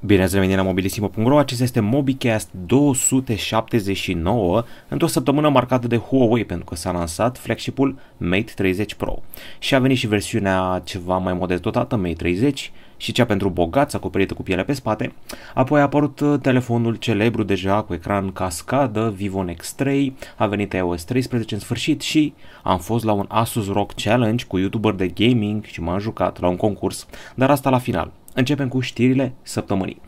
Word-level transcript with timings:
Bine 0.00 0.22
ați 0.22 0.34
revenit 0.34 0.56
la 0.56 0.62
mobilisimo.ro, 0.62 1.38
acesta 1.38 1.62
este 1.62 1.80
MobiCast 1.80 2.48
279 2.66 4.64
într-o 4.88 5.06
săptămână 5.06 5.48
marcată 5.48 5.86
de 5.86 5.96
Huawei 5.96 6.44
pentru 6.44 6.64
că 6.64 6.74
s-a 6.74 6.90
lansat 6.90 7.38
flagship-ul 7.38 7.98
Mate 8.16 8.52
30 8.54 8.94
Pro 8.94 9.22
și 9.58 9.74
a 9.74 9.78
venit 9.78 9.96
și 9.96 10.06
versiunea 10.06 10.82
ceva 10.84 11.16
mai 11.16 11.32
modest 11.32 11.62
dotată, 11.62 11.96
Mate 11.96 12.12
30 12.12 12.72
și 12.96 13.12
cea 13.12 13.24
pentru 13.24 13.48
bogați 13.48 13.96
acoperită 13.96 14.34
cu 14.34 14.42
piele 14.42 14.64
pe 14.64 14.72
spate. 14.72 15.12
Apoi 15.54 15.80
a 15.80 15.82
apărut 15.82 16.20
uh, 16.20 16.40
telefonul 16.42 16.94
celebru 16.94 17.42
deja 17.42 17.82
cu 17.82 17.94
ecran 17.94 18.32
cascadă, 18.32 19.12
Vivo 19.16 19.42
Nex 19.42 19.72
3, 19.72 20.16
a 20.36 20.46
venit 20.46 20.72
iOS 20.72 21.04
13 21.04 21.54
în 21.54 21.60
sfârșit 21.60 22.00
și 22.00 22.34
am 22.62 22.78
fost 22.78 23.04
la 23.04 23.12
un 23.12 23.24
Asus 23.28 23.68
ROG 23.68 23.92
Challenge 23.94 24.44
cu 24.44 24.58
YouTuber 24.58 24.92
de 24.92 25.08
gaming 25.08 25.64
și 25.64 25.80
m-am 25.80 25.98
jucat 25.98 26.40
la 26.40 26.48
un 26.48 26.56
concurs, 26.56 27.06
dar 27.34 27.50
asta 27.50 27.70
la 27.70 27.78
final. 27.78 28.12
Începem 28.38 28.68
cu 28.68 28.80
știrile 28.80 29.32
săptămânii. 29.42 30.00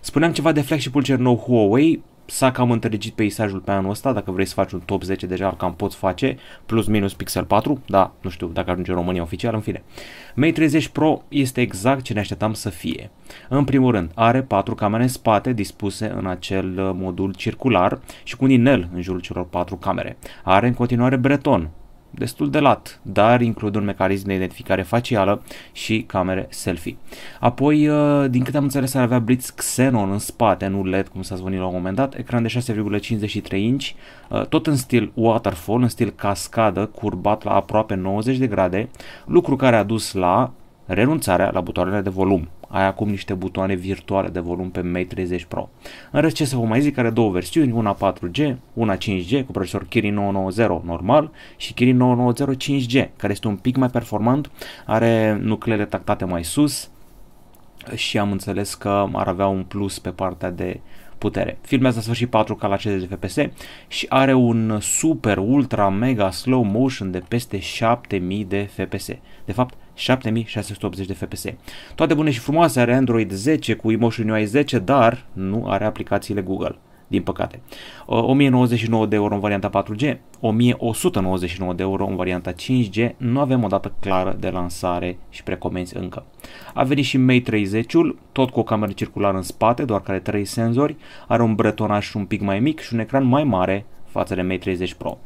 Spuneam 0.00 0.32
ceva 0.32 0.52
de 0.52 0.60
flagship-ul 0.60 1.02
cel 1.02 1.18
nou 1.18 1.36
Huawei, 1.36 2.02
s-a 2.26 2.52
cam 2.52 2.70
întregit 2.70 3.14
peisajul 3.14 3.60
pe 3.60 3.70
anul 3.70 3.90
ăsta, 3.90 4.12
dacă 4.12 4.30
vrei 4.30 4.46
să 4.46 4.54
faci 4.54 4.72
un 4.72 4.80
top 4.84 5.02
10 5.02 5.26
deja 5.26 5.54
cam 5.58 5.74
poți 5.74 5.96
face, 5.96 6.36
plus 6.66 6.86
minus 6.86 7.14
Pixel 7.14 7.44
4, 7.44 7.82
da, 7.86 8.12
nu 8.20 8.30
știu 8.30 8.46
dacă 8.46 8.70
ajunge 8.70 8.90
în 8.90 8.96
România 8.96 9.22
oficial, 9.22 9.54
în 9.54 9.60
fine. 9.60 9.82
Mate 10.34 10.52
30 10.52 10.88
Pro 10.88 11.22
este 11.28 11.60
exact 11.60 12.02
ce 12.02 12.12
ne 12.12 12.20
așteptam 12.20 12.52
să 12.52 12.68
fie. 12.68 13.10
În 13.48 13.64
primul 13.64 13.92
rând, 13.92 14.10
are 14.14 14.42
patru 14.42 14.74
camere 14.74 15.02
în 15.02 15.08
spate 15.08 15.52
dispuse 15.52 16.12
în 16.16 16.26
acel 16.26 16.92
modul 16.94 17.34
circular 17.34 18.00
și 18.22 18.36
cu 18.36 18.44
un 18.44 18.50
inel 18.50 18.88
în 18.94 19.02
jurul 19.02 19.20
celor 19.20 19.46
patru 19.48 19.76
camere. 19.76 20.16
Are 20.44 20.66
în 20.66 20.74
continuare 20.74 21.16
breton, 21.16 21.70
destul 22.18 22.50
de 22.50 22.58
lat, 22.58 23.00
dar 23.02 23.40
include 23.40 23.78
un 23.78 23.84
mecanism 23.84 24.26
de 24.26 24.34
identificare 24.34 24.82
facială 24.82 25.42
și 25.72 26.02
camere 26.02 26.46
selfie. 26.50 26.96
Apoi, 27.40 27.88
uh, 27.88 28.30
din 28.30 28.42
câte 28.42 28.56
am 28.56 28.62
înțeles, 28.62 28.94
ar 28.94 29.02
avea 29.02 29.18
Blitz 29.18 29.50
Xenon 29.50 30.10
în 30.10 30.18
spate, 30.18 30.66
nu 30.66 30.84
LED, 30.84 31.08
cum 31.08 31.22
s-a 31.22 31.34
zvonit 31.34 31.58
la 31.58 31.66
un 31.66 31.74
moment 31.74 31.96
dat, 31.96 32.14
ecran 32.14 32.42
de 32.42 32.48
6,53 32.48 33.64
inch, 33.64 33.90
uh, 34.28 34.46
tot 34.46 34.66
în 34.66 34.76
stil 34.76 35.10
waterfall, 35.14 35.82
în 35.82 35.88
stil 35.88 36.10
cascadă, 36.10 36.86
curbat 36.86 37.44
la 37.44 37.54
aproape 37.54 37.94
90 37.94 38.36
de 38.36 38.46
grade, 38.46 38.88
lucru 39.26 39.56
care 39.56 39.76
a 39.76 39.82
dus 39.82 40.12
la 40.12 40.52
renunțarea 40.86 41.50
la 41.50 41.60
butoanele 41.60 42.00
de 42.00 42.10
volum. 42.10 42.48
Ai 42.68 42.86
acum 42.86 43.08
niște 43.08 43.34
butoane 43.34 43.74
virtuale 43.74 44.28
de 44.28 44.40
volum 44.40 44.70
pe 44.70 44.80
Mate 44.80 45.04
30 45.04 45.44
Pro. 45.44 45.68
În 46.10 46.20
rest, 46.20 46.34
ce 46.34 46.44
să 46.44 46.56
vă 46.56 46.64
mai 46.64 46.80
zic, 46.80 46.98
are 46.98 47.10
două 47.10 47.30
versiuni, 47.30 47.72
una 47.72 47.96
4G, 47.96 48.54
una 48.72 48.96
5G 48.96 49.44
cu 49.46 49.52
procesor 49.52 49.86
Kirin 49.86 50.14
990 50.14 50.86
normal 50.86 51.30
și 51.56 51.72
Kirin 51.74 51.96
990 51.96 52.70
5G, 52.70 53.08
care 53.16 53.32
este 53.32 53.48
un 53.48 53.56
pic 53.56 53.76
mai 53.76 53.88
performant, 53.88 54.50
are 54.86 55.38
nucleele 55.42 55.84
tactate 55.84 56.24
mai 56.24 56.44
sus 56.44 56.90
și 57.94 58.18
am 58.18 58.32
înțeles 58.32 58.74
că 58.74 59.08
ar 59.12 59.28
avea 59.28 59.46
un 59.46 59.62
plus 59.62 59.98
pe 59.98 60.10
partea 60.10 60.50
de 60.50 60.80
putere. 61.18 61.58
Filmează 61.60 62.00
sfârșit 62.00 62.28
4K 62.28 62.60
la 62.60 62.76
60 62.76 63.08
de 63.08 63.14
FPS 63.14 63.36
și 63.88 64.06
are 64.08 64.34
un 64.34 64.78
super, 64.80 65.38
ultra, 65.38 65.88
mega 65.88 66.30
slow 66.30 66.62
motion 66.62 67.10
de 67.10 67.22
peste 67.28 67.58
7000 67.58 68.44
de 68.44 68.70
FPS. 68.72 69.06
De 69.44 69.52
fapt, 69.52 69.74
7680 69.96 71.06
de 71.06 71.12
FPS. 71.12 71.44
Toate 71.94 72.14
bune 72.14 72.30
și 72.30 72.38
frumoase, 72.38 72.80
are 72.80 72.94
Android 72.94 73.32
10 73.32 73.74
cu 73.74 73.90
Emotion 73.90 74.28
UI 74.28 74.44
10, 74.44 74.78
dar 74.78 75.24
nu 75.32 75.66
are 75.68 75.84
aplicațiile 75.84 76.40
Google 76.40 76.78
din 77.06 77.22
păcate. 77.22 77.60
1099 78.06 79.06
de 79.06 79.16
euro 79.16 79.34
în 79.34 79.40
varianta 79.40 79.84
4G, 79.84 80.16
1199 80.40 81.72
de 81.72 81.82
euro 81.82 82.06
în 82.06 82.16
varianta 82.16 82.52
5G, 82.52 83.16
nu 83.16 83.40
avem 83.40 83.64
o 83.64 83.66
dată 83.66 83.94
clară 84.00 84.36
de 84.40 84.50
lansare 84.50 85.18
și 85.30 85.42
precomenzi 85.42 85.96
încă. 85.96 86.24
A 86.74 86.82
venit 86.82 87.04
și 87.04 87.18
Mate 87.18 87.42
30-ul, 87.50 88.16
tot 88.32 88.50
cu 88.50 88.60
o 88.60 88.62
cameră 88.62 88.92
circulară 88.92 89.36
în 89.36 89.42
spate, 89.42 89.84
doar 89.84 90.00
care 90.00 90.18
3 90.18 90.44
senzori, 90.44 90.96
are 91.28 91.42
un 91.42 91.54
bretonaj 91.54 92.14
un 92.14 92.24
pic 92.24 92.40
mai 92.40 92.60
mic 92.60 92.80
și 92.80 92.94
un 92.94 93.00
ecran 93.00 93.24
mai 93.24 93.44
mare 93.44 93.86
față 94.16 94.34
de 94.34 94.42
Mate 94.42 94.56
30 94.56 94.94
Pro. 94.94 95.18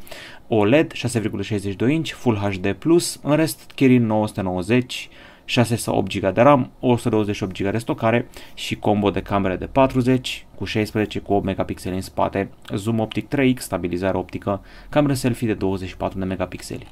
OLED 0.48 0.92
6,62 0.92 1.88
inch, 1.88 2.10
Full 2.10 2.36
HD+, 2.36 2.76
în 3.22 3.36
rest 3.36 3.70
Kirin 3.74 4.06
990, 4.06 5.08
6 5.44 5.76
sau 5.76 5.96
8 5.96 6.18
GB 6.18 6.34
de 6.34 6.40
RAM, 6.40 6.70
128 6.80 7.62
GB 7.62 7.70
de 7.70 7.78
stocare 7.78 8.28
și 8.54 8.76
combo 8.76 9.10
de 9.10 9.20
camere 9.20 9.56
de 9.56 9.66
40 9.66 10.46
cu 10.54 10.64
16 10.64 11.18
cu 11.18 11.32
8 11.32 11.44
megapixeli 11.44 11.94
în 11.94 12.00
spate, 12.00 12.50
zoom 12.74 12.98
optic 12.98 13.28
3x, 13.36 13.56
stabilizare 13.56 14.16
optică, 14.16 14.60
cameră 14.88 15.14
selfie 15.14 15.46
de 15.46 15.54
24 15.54 16.18
de 16.18 16.24
megapixeli. 16.24 16.86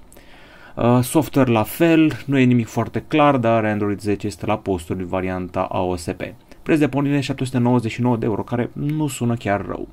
Uh, 0.75 0.99
software 1.03 1.51
la 1.51 1.63
fel, 1.63 2.13
nu 2.27 2.39
e 2.39 2.45
nimic 2.45 2.67
foarte 2.67 3.05
clar, 3.09 3.37
dar 3.37 3.65
Android 3.65 4.01
10 4.01 4.27
este 4.27 4.47
la 4.47 4.59
posturi 4.59 5.05
varianta 5.05 5.61
AOSP. 5.61 6.23
Preț 6.69 6.81
de 6.81 6.89
pornire 6.89 7.21
799 7.21 8.17
de 8.17 8.25
euro, 8.25 8.43
care 8.43 8.71
nu 8.73 9.07
sună 9.07 9.35
chiar 9.35 9.67
rău. 9.67 9.89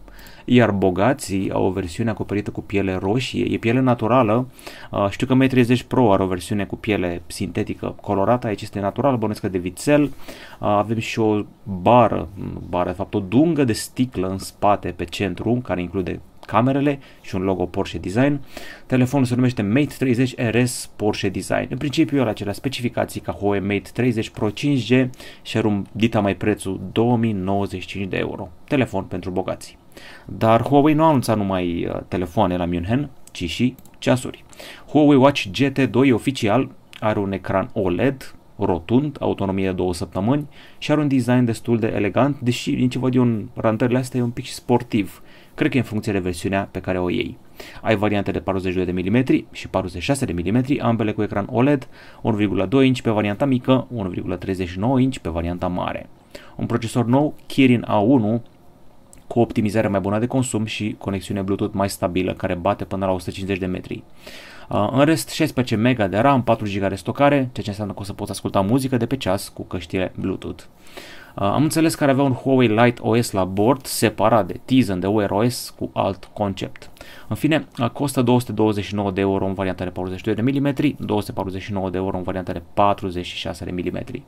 Iar 0.46 0.72
bogații 0.72 1.52
au 1.52 1.66
o 1.66 1.72
versiune 1.72 2.10
acoperită 2.10 2.52
cu 2.52 2.62
piele 2.62 2.96
roșie, 2.96 3.46
e 3.46 3.58
piele 3.58 3.80
naturală. 3.80 4.48
Uh, 4.92 5.08
știu 5.10 5.28
că 5.28 5.34
Mate 5.34 5.48
30 5.48 5.84
Pro 5.84 6.14
are 6.14 6.24
o 6.24 6.28
versiune 6.28 6.66
cu 6.66 6.76
piele 6.76 7.22
sintetică 7.28 7.96
colorată, 8.02 8.48
aici 8.48 8.62
este 8.62 8.80
natural, 8.80 9.18
bănuiesc 9.18 9.42
de 9.42 9.58
vițel. 9.58 10.04
Uh, 10.04 10.10
avem 10.60 11.00
și 11.00 11.20
o 11.20 11.42
bară, 11.82 12.28
bară, 12.70 12.90
de 12.90 12.96
fapt 12.96 13.14
o 13.14 13.20
dungă 13.20 13.64
de 13.64 13.74
sticlă 13.74 14.28
în 14.28 14.38
spate 14.38 14.94
pe 14.96 15.04
centru, 15.04 15.62
care 15.64 15.82
include 15.82 16.20
camerele 16.46 17.00
și 17.22 17.36
un 17.36 17.42
logo 17.42 17.66
Porsche 17.66 17.98
Design. 17.98 18.42
Telefonul 18.86 19.26
se 19.26 19.36
numește 19.36 19.62
Mate 19.62 19.96
30 19.98 20.36
RS 20.36 20.90
Porsche 20.96 21.30
Design. 21.30 21.68
În 21.70 21.78
principiu 21.78 22.22
are 22.22 22.30
acelea 22.30 22.54
specificații 22.54 23.22
ca 23.22 23.32
Huawei 23.32 23.60
Mate 23.60 23.90
30 23.94 24.30
Pro 24.30 24.50
5G 24.50 25.10
și 25.42 25.58
are 25.58 25.68
un 25.68 25.86
dita 25.92 26.20
mai 26.20 26.36
prețul 26.36 26.82
2095 26.92 28.08
de 28.08 28.18
euro. 28.18 28.50
Telefon 28.68 29.04
pentru 29.04 29.32
bogați. 29.32 29.78
Dar 30.26 30.62
Huawei 30.62 30.94
nu 30.94 31.04
a 31.04 31.08
anunțat 31.08 31.38
numai 31.38 31.86
uh, 31.86 32.02
telefoane 32.08 32.58
la 32.58 32.66
München, 32.66 33.10
ci 33.32 33.50
și 33.50 33.76
ceasuri. 33.98 34.44
Huawei 34.88 35.18
Watch 35.18 35.44
GT2 35.62 36.12
oficial 36.14 36.70
are 37.00 37.20
un 37.20 37.32
ecran 37.32 37.70
OLED 37.74 38.36
rotund, 38.58 39.18
autonomie 39.20 39.66
de 39.66 39.72
două 39.72 39.94
săptămâni 39.94 40.48
și 40.78 40.92
are 40.92 41.02
un 41.02 41.08
design 41.08 41.44
destul 41.44 41.80
de 41.80 41.92
elegant, 41.96 42.40
deși 42.40 42.72
din 42.72 42.90
ce 42.90 43.00
văd 43.00 43.16
eu 43.16 43.22
în 43.22 43.48
rantările 43.54 43.98
astea 43.98 44.20
e 44.20 44.24
un 44.24 44.30
pic 44.30 44.46
sportiv. 44.46 45.22
Cred 45.56 45.72
că 45.72 45.78
e 45.78 45.80
în 45.80 45.86
funcție 45.86 46.12
de 46.12 46.20
versiunea 46.20 46.68
pe 46.72 46.80
care 46.80 47.00
o 47.00 47.10
iei. 47.10 47.38
Ai 47.82 47.96
variante 47.96 48.32
de 48.32 48.40
42 48.40 48.86
de 48.86 48.92
mm 48.92 49.46
și 49.52 49.68
46 49.68 50.26
de 50.26 50.34
mm, 50.52 50.64
ambele 50.82 51.12
cu 51.12 51.22
ecran 51.22 51.48
OLED, 51.52 51.88
1,2 52.24 52.84
inch 52.84 53.00
pe 53.00 53.10
varianta 53.10 53.46
mică, 53.46 53.88
1,39 53.96 55.00
inch 55.00 55.18
pe 55.18 55.30
varianta 55.30 55.68
mare. 55.68 56.10
Un 56.56 56.66
procesor 56.66 57.06
nou, 57.06 57.34
Kirin 57.46 57.86
A1, 57.88 58.42
cu 59.28 59.40
optimizare 59.40 59.88
mai 59.88 60.00
bună 60.00 60.20
de 60.20 60.28
consum 60.28 60.66
și 60.66 60.96
conexiune 60.98 61.42
Bluetooth 61.42 61.74
mai 61.74 61.90
stabilă 61.90 62.34
care 62.34 62.54
bate 62.54 62.86
până 62.86 63.06
la 63.06 63.12
150 63.12 63.58
de 63.58 63.66
metri. 63.66 64.04
Uh, 64.70 64.90
în 64.92 65.06
rest, 65.06 65.30
16 65.30 65.76
MB 65.76 66.10
de 66.10 66.18
RAM, 66.18 66.44
4 66.44 66.66
GB 66.76 66.90
de 66.90 66.96
stocare, 66.96 67.36
ceea 67.36 67.50
ce 67.52 67.70
înseamnă 67.70 67.94
că 67.94 68.00
o 68.00 68.04
să 68.04 68.14
poți 68.14 68.32
asculta 68.32 68.62
muzică 68.62 68.98
de 68.98 69.06
pe 69.06 69.18
ceas 69.18 69.50
cu 69.50 69.64
căștile 69.64 70.12
Bluetooth. 70.16 70.64
Uh, 71.36 71.42
am 71.42 71.64
înțeles 71.64 71.96
că 71.96 72.04
ar 72.04 72.10
avea 72.10 72.24
un 72.24 72.34
Huawei 72.34 72.68
Lite 72.68 73.02
OS 73.02 73.32
la 73.32 73.44
bord, 73.44 73.86
separat 73.86 74.48
de 74.48 74.60
Tizen 74.66 75.00
de 75.00 75.08
Wear 75.08 75.32
OS 75.32 75.70
cu 75.70 75.90
alt 75.94 76.30
concept. 76.34 76.90
În 77.28 77.36
fine, 77.36 77.68
uh, 77.80 77.90
costă 77.90 78.22
229 78.22 79.12
de 79.12 79.22
euro 79.22 79.46
în 79.46 79.54
varianta 79.54 79.84
de 79.84 79.90
42 79.90 80.36
de 80.36 80.60
mm, 80.60 80.96
249 81.00 81.90
de 81.90 81.98
euro 81.98 82.18
în 82.18 82.24
varianta 82.24 82.52
de 82.52 82.62
46 82.74 83.66
de 83.66 83.72
mm. 83.72 84.24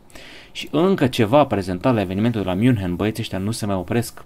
Și 0.51 0.67
încă 0.71 1.07
ceva 1.07 1.45
prezentat 1.45 1.93
la 1.93 2.01
evenimentul 2.01 2.41
de 2.41 2.47
la 2.47 2.53
München, 2.53 2.95
băieții 2.95 3.23
ăștia 3.23 3.37
nu 3.37 3.51
se 3.51 3.65
mai 3.65 3.75
opresc. 3.75 4.23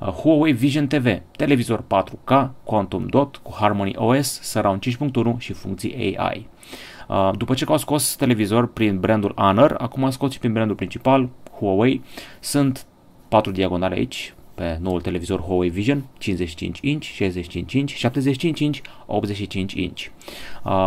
Uh, 0.00 0.08
Huawei 0.08 0.52
Vision 0.52 0.86
TV, 0.86 1.20
televizor 1.36 1.82
4K, 1.82 2.48
Quantum 2.64 3.06
Dot 3.06 3.36
cu 3.36 3.54
Harmony 3.58 3.92
OS, 3.96 4.40
Surround 4.42 4.82
5.1 4.82 5.38
și 5.38 5.52
funcții 5.52 6.16
AI. 6.16 6.46
După 7.36 7.54
ce 7.54 7.64
au 7.64 7.76
scos 7.76 8.16
televizor 8.16 8.72
prin 8.72 9.00
brandul 9.00 9.32
Honor, 9.36 9.74
acum 9.78 10.04
a 10.04 10.10
scos 10.10 10.32
și 10.32 10.38
prin 10.38 10.52
brandul 10.52 10.76
principal, 10.76 11.28
Huawei. 11.58 12.02
Sunt 12.40 12.86
patru 13.28 13.52
diagonale 13.52 13.94
aici, 13.94 14.34
pe 14.54 14.78
noul 14.80 15.00
televizor 15.00 15.40
Huawei 15.40 15.68
Vision, 15.68 16.04
55 16.18 16.78
inch, 16.82 17.04
65 17.04 17.72
inch, 17.72 17.90
75 17.90 18.60
inch, 18.60 18.78
85 19.06 19.72
inch. 19.72 20.00
Uh, 20.00 20.10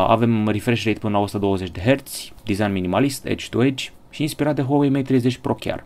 avem 0.08 0.48
refresh 0.48 0.86
rate 0.86 1.00
până 1.00 1.14
la 1.14 1.20
120 1.20 1.70
de 1.70 1.80
Hz, 1.80 2.32
design 2.44 2.72
minimalist, 2.72 3.26
edge-to-edge 3.26 3.90
și 4.10 4.22
inspirat 4.22 4.56
de 4.56 4.62
Huawei 4.62 4.90
Mate 4.90 5.04
30 5.04 5.38
Pro 5.38 5.54
chiar. 5.54 5.86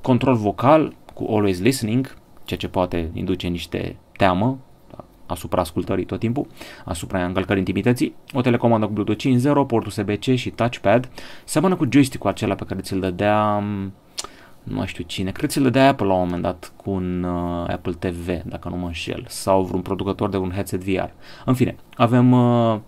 Control 0.00 0.34
vocal 0.34 0.94
cu 1.14 1.26
Always 1.30 1.60
Listening, 1.60 2.16
ceea 2.44 2.58
ce 2.58 2.68
poate 2.68 3.10
induce 3.12 3.46
niște 3.46 3.96
teamă 4.16 4.58
asupra 5.32 5.60
ascultării 5.60 6.04
tot 6.04 6.18
timpul, 6.18 6.46
asupra 6.84 7.24
încălcării 7.24 7.58
intimității, 7.58 8.14
o 8.32 8.40
telecomandă 8.40 8.86
cu 8.86 8.92
Bluetooth 8.92 9.22
5.0, 9.64 9.66
port 9.66 9.86
USB-C 9.86 10.34
și 10.34 10.50
touchpad, 10.50 11.08
seamănă 11.44 11.76
cu 11.76 11.86
joystick-ul 11.90 12.30
acela 12.30 12.54
pe 12.54 12.64
care 12.64 12.80
ți-l 12.80 13.00
dădea 13.00 13.62
nu 14.62 14.76
mai 14.76 14.86
știu 14.86 15.04
cine, 15.04 15.30
cred 15.30 15.50
că 15.50 15.52
ți-l 15.52 15.62
dădea 15.62 15.88
Apple 15.88 16.06
la 16.06 16.12
un 16.12 16.20
moment 16.20 16.42
dat 16.42 16.72
cu 16.76 16.90
un 16.90 17.22
uh, 17.22 17.68
Apple 17.68 17.92
TV, 17.92 18.28
dacă 18.44 18.68
nu 18.68 18.76
mă 18.76 18.86
înșel, 18.86 19.24
sau 19.28 19.62
vreun 19.62 19.82
producător 19.82 20.28
de 20.28 20.36
un 20.36 20.50
headset 20.50 20.84
VR. 20.84 21.08
În 21.44 21.54
fine, 21.54 21.76
avem 21.96 22.32
uh, 22.32 22.78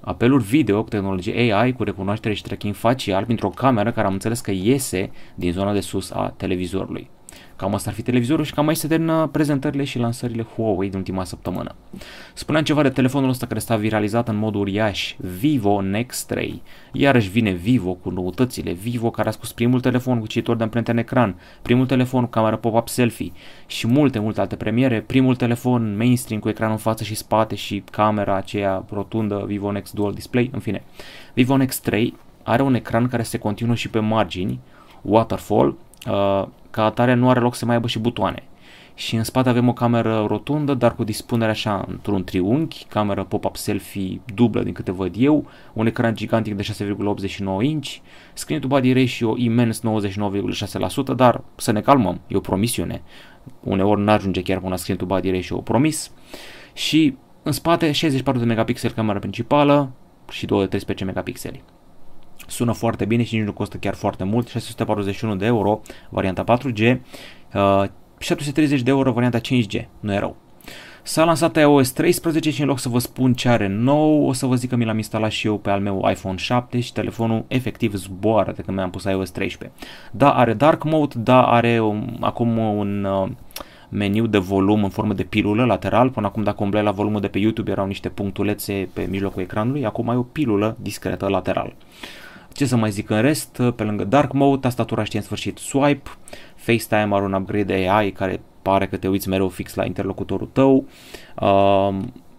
apeluri 0.00 0.44
video 0.44 0.82
cu 0.82 0.88
tehnologie 0.88 1.52
AI 1.52 1.72
cu 1.72 1.82
recunoaștere 1.82 2.34
și 2.34 2.42
tracking 2.42 2.74
facial 2.74 3.24
printr-o 3.24 3.48
cameră 3.48 3.92
care 3.92 4.06
am 4.06 4.12
înțeles 4.12 4.40
că 4.40 4.50
iese 4.50 5.10
din 5.34 5.52
zona 5.52 5.72
de 5.72 5.80
sus 5.80 6.10
a 6.10 6.34
televizorului. 6.36 7.10
Cam 7.56 7.74
asta 7.74 7.90
ar 7.90 7.96
fi 7.96 8.02
televizorul 8.02 8.44
și 8.44 8.52
cam 8.52 8.68
aici 8.68 8.76
se 8.76 8.88
termină 8.88 9.28
prezentările 9.32 9.84
și 9.84 9.98
lansările 9.98 10.42
Huawei 10.42 10.88
din 10.88 10.98
ultima 10.98 11.24
săptămână. 11.24 11.74
Spuneam 12.34 12.64
ceva 12.64 12.82
de 12.82 12.88
telefonul 12.88 13.28
ăsta 13.28 13.46
care 13.46 13.60
s-a 13.60 13.76
viralizat 13.76 14.28
în 14.28 14.36
mod 14.36 14.54
uriaș, 14.54 15.14
Vivo 15.18 15.80
Nex 15.80 16.24
3. 16.24 16.62
Iarăși 16.92 17.28
vine 17.28 17.50
Vivo 17.50 17.92
cu 17.92 18.10
noutățile, 18.10 18.72
Vivo 18.72 19.10
care 19.10 19.28
a 19.28 19.30
scos 19.30 19.52
primul 19.52 19.80
telefon 19.80 20.20
cu 20.20 20.26
cititor 20.26 20.56
de 20.56 20.62
amprente 20.62 20.90
în 20.90 20.98
ecran, 20.98 21.40
primul 21.62 21.86
telefon 21.86 22.22
cu 22.22 22.30
cameră 22.30 22.56
pop-up 22.56 22.88
selfie 22.88 23.32
și 23.66 23.86
multe, 23.86 24.18
multe 24.18 24.40
alte 24.40 24.56
premiere, 24.56 25.00
primul 25.00 25.36
telefon 25.36 25.96
mainstream 25.96 26.40
cu 26.40 26.48
ecran 26.48 26.70
în 26.70 26.76
față 26.76 27.04
și 27.04 27.14
spate 27.14 27.54
și 27.54 27.82
camera 27.90 28.36
aceea 28.36 28.84
rotundă 28.90 29.44
Vivo 29.46 29.72
Nex 29.72 29.90
Dual 29.90 30.12
Display, 30.12 30.50
în 30.52 30.60
fine. 30.60 30.82
Vivo 31.34 31.56
Nex 31.56 31.78
3 31.78 32.14
are 32.42 32.62
un 32.62 32.74
ecran 32.74 33.08
care 33.08 33.22
se 33.22 33.38
continuă 33.38 33.74
și 33.74 33.90
pe 33.90 33.98
margini, 33.98 34.60
waterfall, 35.02 35.76
uh, 36.10 36.46
ca 36.76 36.84
atare 36.84 37.14
nu 37.14 37.30
are 37.30 37.40
loc 37.40 37.54
să 37.54 37.64
mai 37.64 37.74
aibă 37.74 37.86
și 37.86 37.98
butoane. 37.98 38.42
Și 38.94 39.16
în 39.16 39.24
spate 39.24 39.48
avem 39.48 39.68
o 39.68 39.72
cameră 39.72 40.24
rotundă, 40.28 40.74
dar 40.74 40.94
cu 40.94 41.04
dispunere 41.04 41.50
așa 41.50 41.84
într-un 41.88 42.24
triunghi, 42.24 42.86
cameră 42.88 43.24
pop-up 43.24 43.56
selfie 43.56 44.20
dublă 44.34 44.62
din 44.62 44.72
câte 44.72 44.92
văd 44.92 45.14
eu, 45.18 45.46
un 45.72 45.86
ecran 45.86 46.14
gigantic 46.14 46.54
de 46.54 46.62
6,89 46.62 47.62
inch, 47.62 47.96
screen 48.34 48.60
to 48.60 48.66
body 48.66 48.92
ratio 48.92 49.34
imens 49.36 49.80
99,6%, 49.80 51.14
dar 51.16 51.42
să 51.54 51.72
ne 51.72 51.80
calmăm, 51.80 52.20
e 52.26 52.36
o 52.36 52.40
promisiune. 52.40 53.02
Uneori 53.60 54.00
nu 54.00 54.10
ajunge 54.10 54.42
chiar 54.42 54.58
până 54.58 54.70
la 54.70 54.76
screen 54.76 54.98
to 54.98 55.04
body 55.04 55.30
ratio 55.30 55.56
promis. 55.56 56.10
Și 56.72 57.16
în 57.42 57.52
spate 57.52 57.92
64 57.92 58.40
de 58.40 58.46
megapixeli 58.46 58.94
camera 58.94 59.18
principală 59.18 59.90
și 60.30 60.46
2 60.46 60.60
de 60.60 60.66
13 60.66 61.04
megapixeli. 61.04 61.62
Sună 62.46 62.72
foarte 62.72 63.04
bine 63.04 63.22
și 63.22 63.36
nici 63.36 63.44
nu 63.44 63.52
costă 63.52 63.76
chiar 63.76 63.94
foarte 63.94 64.24
mult, 64.24 64.48
641 64.48 65.36
de 65.36 65.46
euro 65.46 65.80
varianta 66.08 66.44
4G, 66.44 66.96
uh, 67.54 67.84
730 68.18 68.80
de 68.80 68.90
euro 68.90 69.12
varianta 69.12 69.38
5G, 69.38 69.86
nu 70.00 70.12
e 70.12 70.18
rău. 70.18 70.36
S-a 71.02 71.24
lansat 71.24 71.56
iOS 71.56 71.90
13 71.90 72.50
și 72.50 72.60
în 72.60 72.66
loc 72.66 72.78
să 72.78 72.88
vă 72.88 72.98
spun 72.98 73.34
ce 73.34 73.48
are 73.48 73.66
nou, 73.66 74.26
o 74.26 74.32
să 74.32 74.46
vă 74.46 74.54
zic 74.54 74.68
că 74.68 74.76
mi 74.76 74.84
l-am 74.84 74.96
instalat 74.96 75.30
și 75.30 75.46
eu 75.46 75.58
pe 75.58 75.70
al 75.70 75.80
meu 75.80 76.08
iPhone 76.10 76.36
7 76.36 76.80
și 76.80 76.92
telefonul 76.92 77.44
efectiv 77.48 77.94
zboară 77.94 78.52
de 78.52 78.62
când 78.62 78.76
mi-am 78.76 78.90
pus 78.90 79.04
iOS 79.04 79.30
13. 79.30 79.78
Da, 80.12 80.32
are 80.32 80.54
Dark 80.54 80.84
Mode, 80.84 81.14
da, 81.18 81.46
are 81.46 81.80
un, 81.80 82.16
acum 82.20 82.58
un 82.58 83.04
uh, 83.04 83.28
meniu 83.88 84.26
de 84.26 84.38
volum 84.38 84.84
în 84.84 84.90
formă 84.90 85.12
de 85.12 85.22
pilulă 85.22 85.64
lateral. 85.64 86.10
Până 86.10 86.26
acum 86.26 86.42
dacă 86.42 86.62
umblai 86.62 86.82
la 86.82 86.90
volumul 86.90 87.20
de 87.20 87.28
pe 87.28 87.38
YouTube 87.38 87.70
erau 87.70 87.86
niște 87.86 88.08
punctulețe 88.08 88.88
pe 88.92 89.06
mijlocul 89.10 89.42
ecranului, 89.42 89.84
acum 89.84 90.08
ai 90.08 90.16
o 90.16 90.22
pilulă 90.22 90.76
discretă 90.80 91.28
lateral. 91.28 91.74
Ce 92.56 92.66
să 92.66 92.76
mai 92.76 92.90
zic 92.90 93.10
în 93.10 93.20
rest, 93.20 93.62
pe 93.76 93.82
lângă 93.82 94.04
Dark 94.04 94.32
Mode, 94.32 94.60
tastatura 94.60 95.04
știe 95.04 95.18
în 95.18 95.24
sfârșit 95.24 95.58
swipe, 95.58 96.10
FaceTime 96.54 97.14
are 97.14 97.24
un 97.24 97.32
upgrade 97.32 97.88
AI 97.88 98.10
care 98.10 98.40
pare 98.62 98.86
că 98.86 98.96
te 98.96 99.08
uiți 99.08 99.28
mereu 99.28 99.48
fix 99.48 99.74
la 99.74 99.84
interlocutorul 99.84 100.48
tău. 100.52 100.86
Uh, 101.40 101.96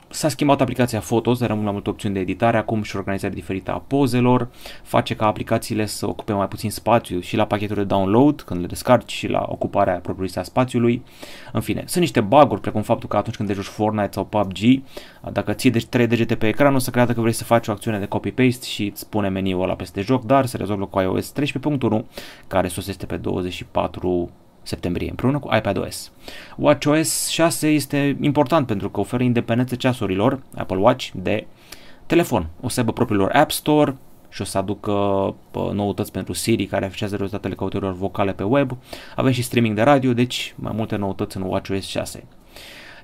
S-a 0.10 0.30
schimbat 0.30 0.62
aplicația 0.62 1.00
Photos, 1.00 1.40
rămân 1.40 1.66
la 1.66 1.72
multe 1.72 1.90
opțiuni 1.90 2.14
de 2.14 2.20
editare, 2.22 2.58
acum 2.58 2.82
și 2.82 2.96
organizare 2.96 3.34
diferită 3.34 3.72
a 3.72 3.84
pozelor, 3.88 4.50
face 4.84 5.16
ca 5.16 5.26
aplicațiile 5.26 5.86
să 5.86 6.08
ocupe 6.08 6.34
mai 6.34 6.48
puțin 6.48 6.72
spațiu 6.72 7.20
și 7.20 7.36
la 7.36 7.46
pachetul 7.46 7.76
de 7.76 7.84
download, 7.84 8.42
când 8.42 8.62
le 8.62 8.68
descarci, 8.68 9.12
și 9.12 9.28
la 9.28 9.46
ocuparea 9.50 9.94
propriu 9.94 10.28
a 10.36 10.44
spațiului. 10.44 11.04
În 11.52 11.62
fine, 11.62 11.84
sunt 11.86 12.02
niște 12.02 12.22
bug 12.22 12.60
precum 12.60 12.82
faptul 12.82 13.10
că 13.10 13.18
atunci 13.18 13.36
când 13.36 13.54
joci 13.54 13.66
Fortnite 13.66 14.10
sau 14.12 14.26
PUBG, 14.26 14.58
dacă 15.32 15.54
ții 15.54 15.72
de 15.72 15.86
3 15.90 16.08
degete 16.08 16.36
pe 16.36 16.48
ecran, 16.48 16.76
o 16.76 16.78
să 16.78 16.90
creadă 16.90 17.14
că 17.14 17.22
vrei 17.22 17.34
să 17.34 17.44
faci 17.44 17.68
o 17.68 17.72
acțiune 17.72 18.00
de 18.00 18.06
copy-paste 18.06 18.66
și 18.66 18.86
îți 18.86 19.00
spune 19.00 19.30
meniul 19.30 19.62
ăla 19.62 19.74
peste 19.74 20.02
joc, 20.02 20.24
dar 20.24 20.46
se 20.46 20.58
rezolvă 20.58 20.86
cu 20.86 21.00
iOS 21.00 21.34
13.1, 21.34 22.02
care 22.48 22.68
sosește 22.68 23.06
pe 23.06 23.18
24 23.18 24.30
septembrie, 24.68 25.10
împreună 25.10 25.40
cu 25.40 25.56
iPadOS. 25.56 26.12
WatchOS 26.58 27.28
6 27.28 27.68
este 27.68 28.18
important 28.22 28.68
pentru 28.68 28.90
că 28.90 29.00
oferă 29.00 29.24
independență 29.24 29.76
ceasurilor 29.76 30.40
Apple 30.56 30.78
Watch 30.78 31.10
de 31.14 31.48
telefon. 32.06 32.48
O 32.62 32.70
să 32.70 32.80
aibă 32.80 32.92
propriilor 32.92 33.32
App 33.32 33.52
Store 33.52 33.96
și 34.30 34.42
o 34.42 34.46
să 34.46 34.58
aducă 34.58 34.94
noutăți 35.74 36.12
pentru 36.12 36.34
Siri 36.34 36.66
care 36.66 36.86
afișează 36.86 37.16
rezultatele 37.16 37.56
căutărilor 37.56 37.94
vocale 37.94 38.34
pe 38.34 38.44
web. 38.44 38.78
Avem 39.16 39.32
și 39.32 39.42
streaming 39.42 39.76
de 39.76 39.82
radio, 39.82 40.14
deci 40.14 40.54
mai 40.58 40.72
multe 40.76 40.96
noutăți 40.96 41.38
în 41.38 41.44
WatchOS 41.44 41.86
6. 41.86 42.24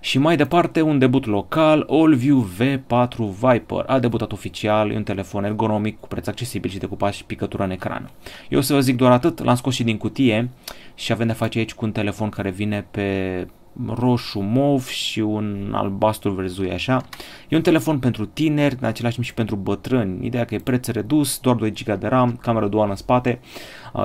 Și 0.04 0.18
mai 0.18 0.36
departe, 0.36 0.82
un 0.82 1.00
debut 1.00 1.26
local, 1.26 1.86
AllView 1.90 2.48
V4 2.58 3.18
Viper. 3.40 3.84
A 3.88 4.00
debutat 4.00 4.32
oficial, 4.32 4.92
e 4.92 4.96
un 4.96 5.04
telefon 5.04 5.44
ergonomic 5.44 6.00
cu 6.00 6.08
preț 6.08 6.28
accesibil 6.28 6.70
și 6.70 6.78
decupat 6.78 7.14
și 7.14 7.24
picătură 7.24 7.64
în 7.64 7.72
ecran. 7.72 8.10
Eu 8.50 8.60
o 8.60 8.62
să 8.62 8.74
vă 8.74 8.80
zic 8.80 8.96
doar 8.96 9.12
atât, 9.12 9.44
l-am 9.44 9.56
scos 9.56 9.74
și 9.74 9.84
din 9.84 9.98
cutie 9.98 10.50
și 10.96 11.12
avem 11.12 11.28
de 11.28 11.34
face 11.34 11.58
aici 11.58 11.74
cu 11.74 11.86
un 11.86 11.92
telefon 11.92 12.30
care 12.30 12.50
vine 12.50 12.86
pe 12.92 13.48
roșu 13.88 14.40
mov 14.40 14.88
și 14.88 15.20
un 15.20 15.72
albastru 15.75 16.31
verzui 16.31 16.72
așa. 16.72 17.06
E 17.50 17.56
un 17.56 17.62
telefon 17.62 18.00
pentru 18.00 18.25
tineri, 18.25 18.78
în 18.80 18.88
același 18.88 19.14
timp 19.14 19.25
și 19.25 19.34
pentru 19.34 19.56
bătrâni. 19.56 20.25
Ideea 20.25 20.46
că 20.46 20.56
e 20.56 20.60
preț 20.60 20.88
redus, 20.88 21.40
doar 21.40 21.56
2 21.56 21.72
GB 21.72 22.00
de 22.00 22.08
RAM, 22.08 22.36
cameră 22.36 22.68
duală 22.68 22.90
în 22.90 22.96
spate, 22.96 23.40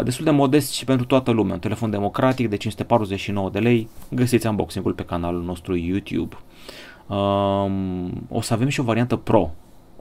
destul 0.05 0.25
de 0.25 0.31
modest 0.31 0.73
și 0.73 0.85
pentru 0.85 1.07
toată 1.07 1.31
lumea. 1.31 1.55
Un 1.55 1.61
telefon 1.61 1.91
democratic 1.91 2.49
de 2.49 2.57
549 2.57 3.51
de 3.51 3.59
lei. 3.59 3.89
Găsiți 4.11 4.47
unboxing-ul 4.47 4.93
pe 4.93 5.05
canalul 5.05 5.43
nostru 5.43 5.77
YouTube. 5.77 6.37
Um, 7.09 8.27
o 8.29 8.41
să 8.41 8.53
avem 8.53 8.69
și 8.69 8.81
o 8.81 8.83
variantă 8.83 9.17
Pro, 9.17 9.51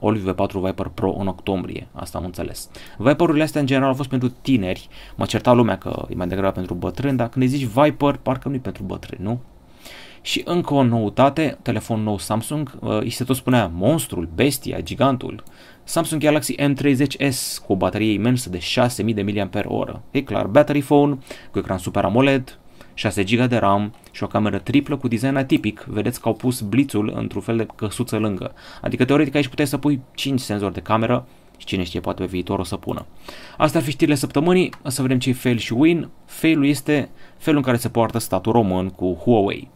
Olive 0.00 0.32
V4 0.32 0.52
Viper 0.52 0.90
Pro 0.94 1.16
în 1.18 1.26
octombrie, 1.26 1.88
asta 1.92 2.18
am 2.18 2.24
înțeles. 2.24 2.70
Viperurile 2.98 3.42
astea 3.42 3.60
în 3.60 3.66
general 3.66 3.88
au 3.88 3.94
fost 3.94 4.08
pentru 4.08 4.28
tineri, 4.28 4.88
mă 5.16 5.24
certa 5.24 5.52
lumea 5.52 5.78
că 5.78 6.06
e 6.08 6.14
mai 6.14 6.26
degrabă 6.26 6.52
pentru 6.52 6.74
bătrâni, 6.74 7.16
dar 7.16 7.28
când 7.28 7.44
îi 7.44 7.50
zici 7.50 7.66
Viper, 7.66 8.16
parcă 8.16 8.48
nu 8.48 8.54
e 8.54 8.58
pentru 8.58 8.82
bătrâni, 8.82 9.24
nu? 9.24 9.40
Și 10.20 10.42
încă 10.44 10.74
o 10.74 10.82
noutate, 10.82 11.58
telefon 11.62 12.02
nou 12.02 12.18
Samsung, 12.18 12.78
uh, 12.80 12.98
îi 13.00 13.10
se 13.10 13.24
tot 13.24 13.36
spunea 13.36 13.70
monstrul, 13.74 14.28
bestia, 14.34 14.80
gigantul. 14.80 15.42
Samsung 15.84 16.22
Galaxy 16.22 16.54
M30s 16.54 17.64
cu 17.66 17.72
o 17.72 17.76
baterie 17.76 18.12
imensă 18.12 18.50
de 18.50 18.58
6000 18.58 19.14
de 19.14 19.22
mAh. 19.22 19.94
E 20.10 20.22
clar, 20.22 20.46
battery 20.46 20.80
phone 20.80 21.18
cu 21.50 21.58
ecran 21.58 21.78
Super 21.78 22.04
AMOLED, 22.04 22.58
6 22.94 23.24
GB 23.24 23.48
de 23.48 23.56
RAM 23.56 23.94
și 24.10 24.22
o 24.22 24.26
cameră 24.26 24.58
triplă 24.58 24.96
cu 24.96 25.08
design 25.08 25.36
atipic. 25.36 25.84
Vedeți 25.88 26.20
că 26.20 26.28
au 26.28 26.34
pus 26.34 26.60
blițul 26.60 27.12
într-un 27.16 27.42
fel 27.42 27.56
de 27.56 27.66
căsuță 27.74 28.16
lângă. 28.16 28.54
Adică 28.80 29.04
teoretic 29.04 29.34
aici 29.34 29.48
puteai 29.48 29.66
să 29.66 29.78
pui 29.78 30.00
5 30.14 30.40
senzori 30.40 30.74
de 30.74 30.80
cameră 30.80 31.26
și 31.56 31.66
cine 31.66 31.82
știe, 31.82 32.00
poate 32.00 32.20
pe 32.22 32.28
viitor 32.28 32.58
o 32.58 32.64
să 32.64 32.76
pună. 32.76 33.06
Astea 33.56 33.80
ar 33.80 33.86
fi 33.86 33.92
știrile 33.92 34.16
săptămânii, 34.16 34.72
să 34.86 35.02
vedem 35.02 35.18
ce 35.18 35.32
fail 35.32 35.56
și 35.56 35.72
win. 35.72 36.08
Failul 36.24 36.66
este 36.66 37.08
felul 37.36 37.58
în 37.58 37.64
care 37.64 37.76
se 37.76 37.88
poartă 37.88 38.18
statul 38.18 38.52
român 38.52 38.88
cu 38.88 39.18
Huawei. 39.24 39.70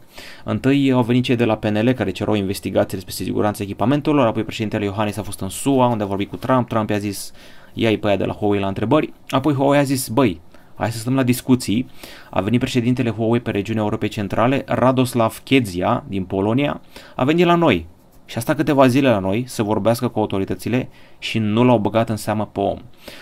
Întâi 0.45 0.93
au 0.93 1.03
venit 1.03 1.25
cei 1.25 1.37
de 1.37 1.45
la 1.45 1.57
PNL 1.57 1.93
care 1.93 2.11
cerau 2.11 2.35
investigații 2.35 2.97
despre 2.97 3.25
siguranța 3.25 3.63
echipamentelor, 3.63 4.27
apoi 4.27 4.43
președintele 4.43 4.85
Iohannis 4.85 5.17
a 5.17 5.23
fost 5.23 5.41
în 5.41 5.49
SUA 5.49 5.87
unde 5.87 6.03
a 6.03 6.07
vorbit 6.07 6.29
cu 6.29 6.37
Trump, 6.37 6.69
Trump 6.69 6.91
i-a 6.91 6.99
zis 6.99 7.33
ia-i 7.73 7.99
pe 7.99 8.07
aia 8.07 8.17
de 8.17 8.25
la 8.25 8.33
Huawei 8.33 8.61
la 8.61 8.67
întrebări, 8.67 9.13
apoi 9.29 9.55
Huawei 9.55 9.79
a 9.79 9.83
zis 9.83 10.09
băi, 10.09 10.41
hai 10.75 10.91
să 10.93 10.99
stăm 10.99 11.15
la 11.15 11.23
discuții. 11.23 11.91
A 12.31 12.41
venit 12.41 12.61
președintele 12.61 13.11
Huawei 13.11 13.41
pe 13.41 13.51
regiunea 13.51 13.83
Europei 13.83 14.09
Centrale, 14.09 14.63
Radoslav 14.67 15.41
Kedzia 15.45 16.05
din 16.09 16.25
Polonia, 16.25 16.81
a 17.17 17.25
venit 17.25 17.47
la 17.47 17.55
noi 17.55 17.87
și 18.33 18.39
asta 18.39 18.55
câteva 18.55 18.87
zile 18.87 19.11
la 19.11 19.19
noi 19.19 19.45
să 19.47 19.63
vorbească 19.63 20.09
cu 20.09 20.19
autoritățile 20.19 20.89
și 21.19 21.39
nu 21.39 21.65
l-au 21.65 21.79
băgat 21.79 22.09
în 22.09 22.17
seamă 22.17 22.49
pe 22.53 22.61
om. 22.61 22.79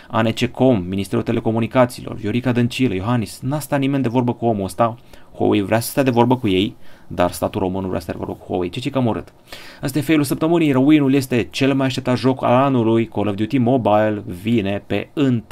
ANCCOM, 0.09 0.85
Ministerul 0.88 1.25
Telecomunicațiilor, 1.25 2.14
Viorica 2.14 2.52
Dăncilă, 2.52 2.95
Iohannis, 2.95 3.40
n-a 3.43 3.59
stat 3.59 3.79
nimeni 3.79 4.02
de 4.02 4.09
vorbă 4.09 4.33
cu 4.33 4.47
omul 4.47 4.64
ăsta. 4.64 4.97
Huawei 5.35 5.62
vrea 5.62 5.81
să 5.81 5.90
stea 5.90 6.02
de 6.02 6.11
vorbă 6.11 6.37
cu 6.37 6.49
ei, 6.49 6.76
dar 7.07 7.31
statul 7.31 7.61
român 7.61 7.83
nu 7.83 7.88
vrea 7.88 8.00
să 8.00 8.05
stea 8.05 8.19
de 8.19 8.25
vorbă 8.25 8.40
cu 8.40 8.47
Huawei. 8.47 8.69
Ce 8.69 8.81
ce 8.81 8.90
cam 8.90 9.07
urât. 9.07 9.33
Asta 9.81 9.99
e 9.99 10.02
failul 10.02 10.25
săptămânii. 10.25 10.73
Răuinul 10.73 11.14
este 11.14 11.49
cel 11.50 11.75
mai 11.75 11.87
așteptat 11.87 12.17
joc 12.17 12.45
al 12.45 12.62
anului. 12.62 13.07
Call 13.07 13.29
of 13.29 13.35
Duty 13.35 13.59
Mobile 13.59 14.23
vine 14.26 14.83
pe 14.87 15.09
1 15.14 15.43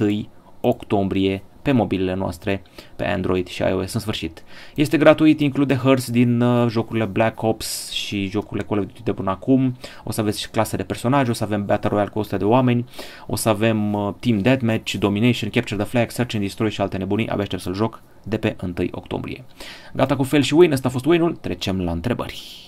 octombrie 0.60 1.42
pe 1.68 1.74
mobilele 1.74 2.14
noastre, 2.14 2.62
pe 2.96 3.06
Android 3.06 3.46
și 3.46 3.62
iOS 3.62 3.92
în 3.92 4.00
sfârșit. 4.00 4.42
Este 4.74 4.96
gratuit, 4.96 5.40
include 5.40 5.74
hărți 5.74 6.12
din 6.12 6.40
uh, 6.40 6.68
jocurile 6.70 7.04
Black 7.04 7.42
Ops 7.42 7.90
și 7.90 8.28
jocurile 8.28 8.66
Call 8.66 8.80
of 8.80 8.86
Duty 8.86 9.02
de 9.02 9.12
până 9.12 9.30
acum. 9.30 9.76
O 10.04 10.12
să 10.12 10.20
aveți 10.20 10.40
și 10.40 10.48
clase 10.48 10.76
de 10.76 10.82
personaje, 10.82 11.30
o 11.30 11.34
să 11.34 11.44
avem 11.44 11.64
Battle 11.64 11.88
Royale 11.88 12.10
cu 12.10 12.18
100 12.18 12.36
de 12.36 12.44
oameni, 12.44 12.84
o 13.26 13.36
să 13.36 13.48
avem 13.48 13.92
uh, 13.92 14.14
Team 14.20 14.38
Deathmatch, 14.38 14.94
Domination, 14.94 15.50
Capture 15.50 15.76
the 15.76 15.90
Flag, 15.90 16.10
Search 16.10 16.34
and 16.34 16.44
Destroy 16.44 16.70
și 16.70 16.80
alte 16.80 16.96
nebunii. 16.96 17.28
Abia 17.28 17.42
aștept 17.42 17.62
să-l 17.62 17.74
joc 17.74 18.02
de 18.22 18.36
pe 18.36 18.56
1 18.62 18.72
octombrie. 18.90 19.44
Gata 19.92 20.16
cu 20.16 20.22
fel 20.22 20.42
și 20.42 20.54
win, 20.54 20.72
ăsta 20.72 20.88
a 20.88 20.90
fost 20.90 21.04
win-ul, 21.04 21.34
trecem 21.34 21.80
la 21.80 21.90
întrebări. 21.90 22.67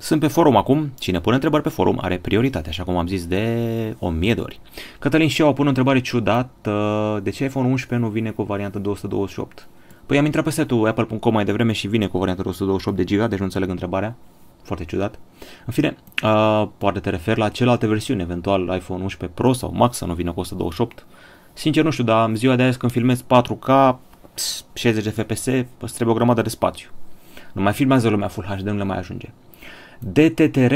Sunt 0.00 0.20
pe 0.20 0.26
forum 0.26 0.56
acum, 0.56 0.92
cine 0.98 1.20
pune 1.20 1.34
întrebări 1.34 1.62
pe 1.62 1.68
forum 1.68 1.98
are 2.00 2.18
prioritate, 2.18 2.68
așa 2.68 2.82
cum 2.82 2.96
am 2.96 3.06
zis 3.06 3.26
de 3.26 3.96
o 3.98 4.08
mie 4.08 4.34
de 4.34 4.40
ori. 4.40 4.60
Cătălin 4.98 5.28
și 5.28 5.40
eu 5.40 5.52
pun 5.52 5.64
o 5.64 5.68
întrebare 5.68 6.00
ciudată, 6.00 7.20
de 7.22 7.30
ce 7.30 7.44
iPhone 7.44 7.68
11 7.68 8.06
nu 8.06 8.12
vine 8.12 8.30
cu 8.30 8.40
o 8.40 8.44
variantă 8.44 8.78
228? 8.78 9.68
Păi 10.06 10.18
am 10.18 10.24
intrat 10.24 10.44
pe 10.44 10.50
setul 10.50 10.86
apple.com 10.86 11.32
mai 11.32 11.44
devreme 11.44 11.72
și 11.72 11.88
vine 11.88 12.06
cu 12.06 12.16
o 12.16 12.18
variantă 12.18 12.42
228 12.42 12.96
de 12.96 13.16
GB, 13.16 13.28
deci 13.28 13.38
nu 13.38 13.44
înțeleg 13.44 13.68
întrebarea. 13.68 14.16
foarte 14.62 14.84
ciudat. 14.84 15.18
În 15.66 15.72
fine, 15.72 15.96
uh, 16.22 16.68
poate 16.78 16.98
te 16.98 17.10
referi 17.10 17.38
la 17.38 17.48
celelalte 17.48 17.86
versiuni, 17.86 18.22
eventual 18.22 18.60
iPhone 18.60 19.02
11 19.02 19.40
Pro 19.40 19.52
sau 19.52 19.72
Max 19.74 19.96
să 19.96 20.04
nu 20.04 20.14
vină 20.14 20.32
cu 20.32 20.40
128. 20.40 21.06
Sincer 21.52 21.84
nu 21.84 21.90
știu, 21.90 22.04
dar 22.04 22.28
în 22.28 22.34
ziua 22.34 22.56
de 22.56 22.62
azi 22.62 22.78
când 22.78 22.92
filmez 22.92 23.22
4K, 23.22 23.96
60 24.72 25.04
de 25.04 25.10
FPS, 25.10 25.46
îți 25.78 25.94
trebuie 25.94 26.14
o 26.14 26.18
grămadă 26.18 26.42
de 26.42 26.48
spațiu. 26.48 26.88
Nu 27.52 27.62
mai 27.62 27.72
filmează 27.72 28.08
lumea 28.08 28.28
Full 28.28 28.46
HD, 28.46 28.60
nu 28.60 28.76
le 28.76 28.84
mai 28.84 28.98
ajunge. 28.98 29.28
DTTR, 29.98 30.74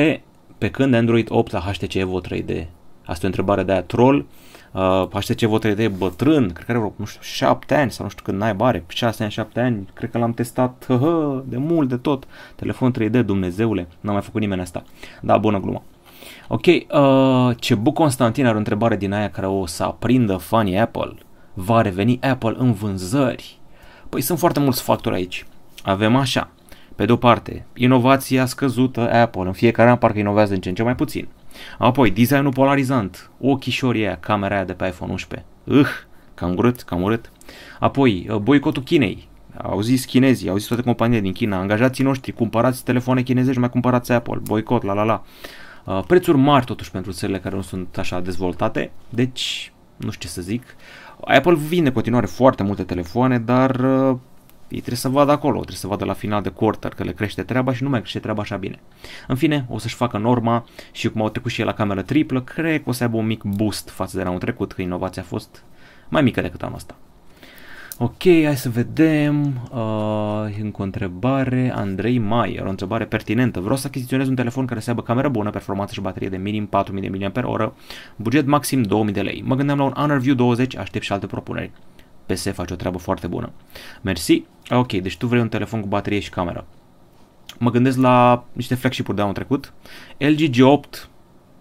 pe 0.59 0.71
când 0.71 0.95
Android 0.95 1.27
8 1.31 1.53
la 1.53 1.61
HTC 1.61 1.95
Evo 1.95 2.21
3D? 2.21 2.67
Asta 3.05 3.21
e 3.21 3.23
o 3.23 3.27
întrebare 3.27 3.63
de 3.63 3.73
aia 3.73 3.83
troll. 3.83 4.27
Uh, 4.73 5.09
HTC 5.13 5.41
Evo 5.41 5.59
3D 5.59 5.79
e 5.79 5.89
bătrân, 5.89 6.51
cred 6.53 6.67
că 6.67 6.73
are 6.73 6.93
nu 6.97 7.05
știu, 7.05 7.21
7 7.23 7.75
ani 7.75 7.91
sau 7.91 8.05
nu 8.05 8.11
știu 8.11 8.25
când 8.25 8.39
n-ai 8.39 8.55
bare, 8.55 8.85
6 8.89 9.23
ani, 9.23 9.33
7 9.33 9.61
ani, 9.61 9.89
cred 9.95 10.11
că 10.11 10.19
l-am 10.19 10.33
testat 10.33 10.85
hă, 10.87 10.97
hă, 10.97 11.43
de 11.47 11.57
mult, 11.57 11.89
de 11.89 11.97
tot. 11.97 12.27
Telefon 12.55 12.93
3D, 12.93 13.25
Dumnezeule, 13.25 13.89
n-a 14.01 14.13
mai 14.13 14.21
făcut 14.21 14.41
nimeni 14.41 14.61
asta. 14.61 14.83
Da, 15.21 15.39
bună 15.39 15.61
glumă. 15.61 15.83
Ok, 16.49 16.67
uh, 16.67 17.57
Cebu 17.57 17.93
Constantin 17.93 18.47
are 18.47 18.55
o 18.55 18.59
întrebare 18.59 18.97
din 18.97 19.13
aia 19.13 19.31
care 19.31 19.47
o 19.47 19.67
să 19.67 19.83
aprindă 19.83 20.37
fanii 20.37 20.79
Apple. 20.79 21.15
Va 21.55 21.81
reveni 21.81 22.19
Apple 22.21 22.55
în 22.59 22.73
vânzări? 22.73 23.61
Păi 24.09 24.21
sunt 24.21 24.39
foarte 24.39 24.61
mulți 24.61 24.83
factori 24.83 25.15
aici. 25.15 25.47
Avem 25.83 26.17
așa, 26.17 26.51
pe 26.97 27.05
de 27.05 27.13
o 27.13 27.17
parte, 27.17 27.67
inovația 27.75 28.47
scăzută 28.47 29.13
Apple, 29.13 29.43
în 29.43 29.53
fiecare 29.53 29.91
an 29.91 29.97
parcă 29.97 30.19
inovează 30.19 30.55
în 30.55 30.61
ce 30.61 30.69
în 30.69 30.75
ce 30.75 30.83
mai 30.83 30.95
puțin. 30.95 31.29
Apoi, 31.79 32.11
designul 32.11 32.53
polarizant, 32.53 33.31
ochișorii 33.41 34.05
aia, 34.05 34.17
camera 34.17 34.55
aia 34.55 34.65
de 34.65 34.73
pe 34.73 34.87
iPhone 34.87 35.11
11. 35.13 35.49
Ugh, 35.65 35.89
cam 36.35 36.57
urât, 36.57 36.83
cam 36.83 37.03
urât. 37.03 37.33
Apoi, 37.79 38.27
uh, 38.31 38.37
boicotul 38.37 38.83
Chinei. 38.83 39.31
Au 39.57 39.81
zis 39.81 40.05
chinezii, 40.05 40.49
au 40.49 40.57
zis 40.57 40.67
toate 40.67 40.83
companiile 40.83 41.23
din 41.23 41.33
China, 41.33 41.59
angajații 41.59 42.05
noștri, 42.05 42.33
cumpărați 42.33 42.85
telefoane 42.85 43.23
chinezești, 43.23 43.61
mai 43.61 43.71
cumpărați 43.71 44.13
Apple, 44.13 44.41
boicot, 44.43 44.83
la 44.83 44.93
la 44.93 45.03
la. 45.03 45.23
Uh, 45.85 46.03
prețuri 46.07 46.37
mari 46.37 46.65
totuși 46.65 46.91
pentru 46.91 47.13
țările 47.13 47.39
care 47.39 47.55
nu 47.55 47.63
sunt 47.63 47.99
așa 47.99 48.21
dezvoltate, 48.21 48.91
deci 49.09 49.73
nu 49.97 50.11
știu 50.11 50.29
ce 50.29 50.35
să 50.35 50.43
zic. 50.43 50.63
Apple 51.25 51.55
vinde 51.55 51.89
în 51.89 51.95
continuare 51.95 52.27
foarte 52.27 52.63
multe 52.63 52.83
telefoane, 52.83 53.39
dar 53.39 53.75
uh, 53.75 54.17
ei 54.73 54.79
trebuie 54.79 54.97
să 54.97 55.09
vadă 55.09 55.31
acolo, 55.31 55.55
trebuie 55.55 55.77
să 55.77 55.87
vadă 55.87 56.05
la 56.05 56.13
final 56.13 56.43
de 56.43 56.49
quarter 56.49 56.95
că 56.95 57.05
le 57.05 57.13
crește 57.13 57.43
treaba 57.43 57.75
și 57.75 57.83
nu 57.83 57.89
mai 57.89 58.01
crește 58.01 58.19
treaba 58.19 58.43
așa 58.43 58.57
bine. 58.57 58.81
În 59.29 59.37
fine, 59.37 59.67
o 59.69 59.79
să-și 59.79 59.95
facă 59.95 60.19
norma 60.19 60.65
și 60.93 61.09
cum 61.09 61.23
au 61.23 61.29
trecut 61.29 61.51
și 61.51 61.61
el 61.61 61.67
la 61.67 61.75
cameră 61.75 62.03
triplă, 62.03 62.43
cred 62.43 62.83
că 62.83 62.89
o 62.89 62.93
să 62.93 63.03
aibă 63.03 63.17
un 63.17 63.27
mic 63.27 63.43
boost 63.43 63.89
față 63.89 64.17
de 64.17 64.23
anul 64.23 64.39
trecut, 64.39 64.73
că 64.73 64.83
inovația 64.83 65.23
a 65.23 65.25
fost 65.25 65.65
mai 66.09 66.23
mică 66.23 66.41
decât 66.41 66.63
anul 66.63 66.77
ăsta. 66.77 66.95
Ok, 67.99 68.23
hai 68.23 68.57
să 68.57 68.69
vedem. 68.69 69.45
Uh, 69.73 70.61
încă 70.63 70.81
o 70.81 70.85
întrebare. 70.85 71.73
Andrei 71.75 72.19
Maier, 72.19 72.65
o 72.65 72.69
întrebare 72.69 73.05
pertinentă. 73.05 73.61
Vreau 73.61 73.77
să 73.77 73.87
achiziționez 73.87 74.29
un 74.29 74.35
telefon 74.35 74.67
care 74.67 74.81
să 74.81 74.91
aibă 74.91 75.03
cameră 75.03 75.29
bună, 75.29 75.51
performanță 75.51 75.93
și 75.93 76.01
baterie 76.01 76.29
de 76.29 76.37
minim 76.37 76.67
4000 76.67 77.31
mAh, 77.35 77.71
buget 78.17 78.47
maxim 78.47 78.83
2000 78.83 79.13
de 79.13 79.21
lei. 79.21 79.43
Mă 79.47 79.55
gândeam 79.55 79.79
la 79.79 79.85
un 79.85 79.93
Honor 79.93 80.19
View 80.19 80.35
20, 80.35 80.77
aștept 80.77 81.05
și 81.05 81.13
alte 81.13 81.27
propuneri. 81.27 81.71
PS 82.27 82.43
face 82.53 82.73
o 82.73 82.77
treabă 82.77 82.99
foarte 82.99 83.27
bună. 83.27 83.53
Mersi. 84.01 84.45
Ok, 84.71 84.93
deci 84.93 85.17
tu 85.17 85.27
vrei 85.27 85.41
un 85.41 85.49
telefon 85.49 85.81
cu 85.81 85.87
baterie 85.87 86.19
și 86.19 86.31
cameră. 86.31 86.65
Mă 87.59 87.71
gândesc 87.71 87.99
la 87.99 88.45
niște 88.53 88.75
flagship-uri 88.75 89.17
de 89.17 89.23
anul 89.23 89.35
trecut. 89.35 89.73
LG 90.19 90.51
G8 90.51 91.09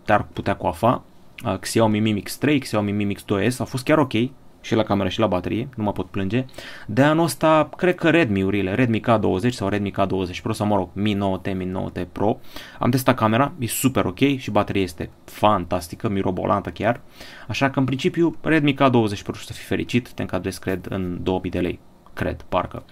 te-ar 0.05 0.27
putea 0.33 0.55
coafa. 0.55 1.03
Uh, 1.45 1.57
Xiaomi 1.57 1.99
Mi 1.99 2.11
Mix 2.11 2.37
3, 2.37 2.59
Xiaomi 2.59 2.91
Mi 2.91 3.03
Mix 3.03 3.23
2S 3.23 3.57
au 3.57 3.65
fost 3.65 3.83
chiar 3.83 3.97
ok 3.97 4.13
și 4.61 4.75
la 4.75 4.83
cameră 4.83 5.09
și 5.09 5.19
la 5.19 5.27
baterie, 5.27 5.69
nu 5.75 5.83
mă 5.83 5.91
pot 5.91 6.09
plânge. 6.09 6.45
De 6.87 7.03
anul 7.03 7.23
ăsta, 7.23 7.69
cred 7.77 7.95
că 7.95 8.09
Redmi-urile, 8.09 8.73
Redmi 8.73 9.01
K20 9.01 9.49
sau 9.49 9.67
Redmi 9.67 9.91
K20 9.91 10.41
Pro 10.41 10.53
sau 10.53 10.67
mă 10.67 10.75
rog, 10.75 10.89
Mi 10.93 11.15
9T, 11.15 11.55
Mi 11.55 11.71
9T 11.71 12.05
Pro. 12.11 12.39
Am 12.79 12.89
testat 12.89 13.15
camera, 13.15 13.53
e 13.59 13.67
super 13.67 14.05
ok 14.05 14.19
și 14.37 14.51
bateria 14.51 14.81
este 14.81 15.09
fantastică, 15.25 16.09
mirobolantă 16.09 16.69
chiar. 16.69 17.01
Așa 17.47 17.69
că 17.69 17.79
în 17.79 17.85
principiu 17.85 18.35
Redmi 18.41 18.73
K20 18.73 19.23
Pro 19.23 19.33
să 19.33 19.53
fii 19.53 19.65
fericit, 19.65 20.09
te 20.11 20.21
încadrezi 20.21 20.59
cred 20.59 20.85
în 20.89 21.19
2000 21.23 21.51
de 21.51 21.59
lei, 21.59 21.79
cred, 22.13 22.45
parcă. 22.49 22.83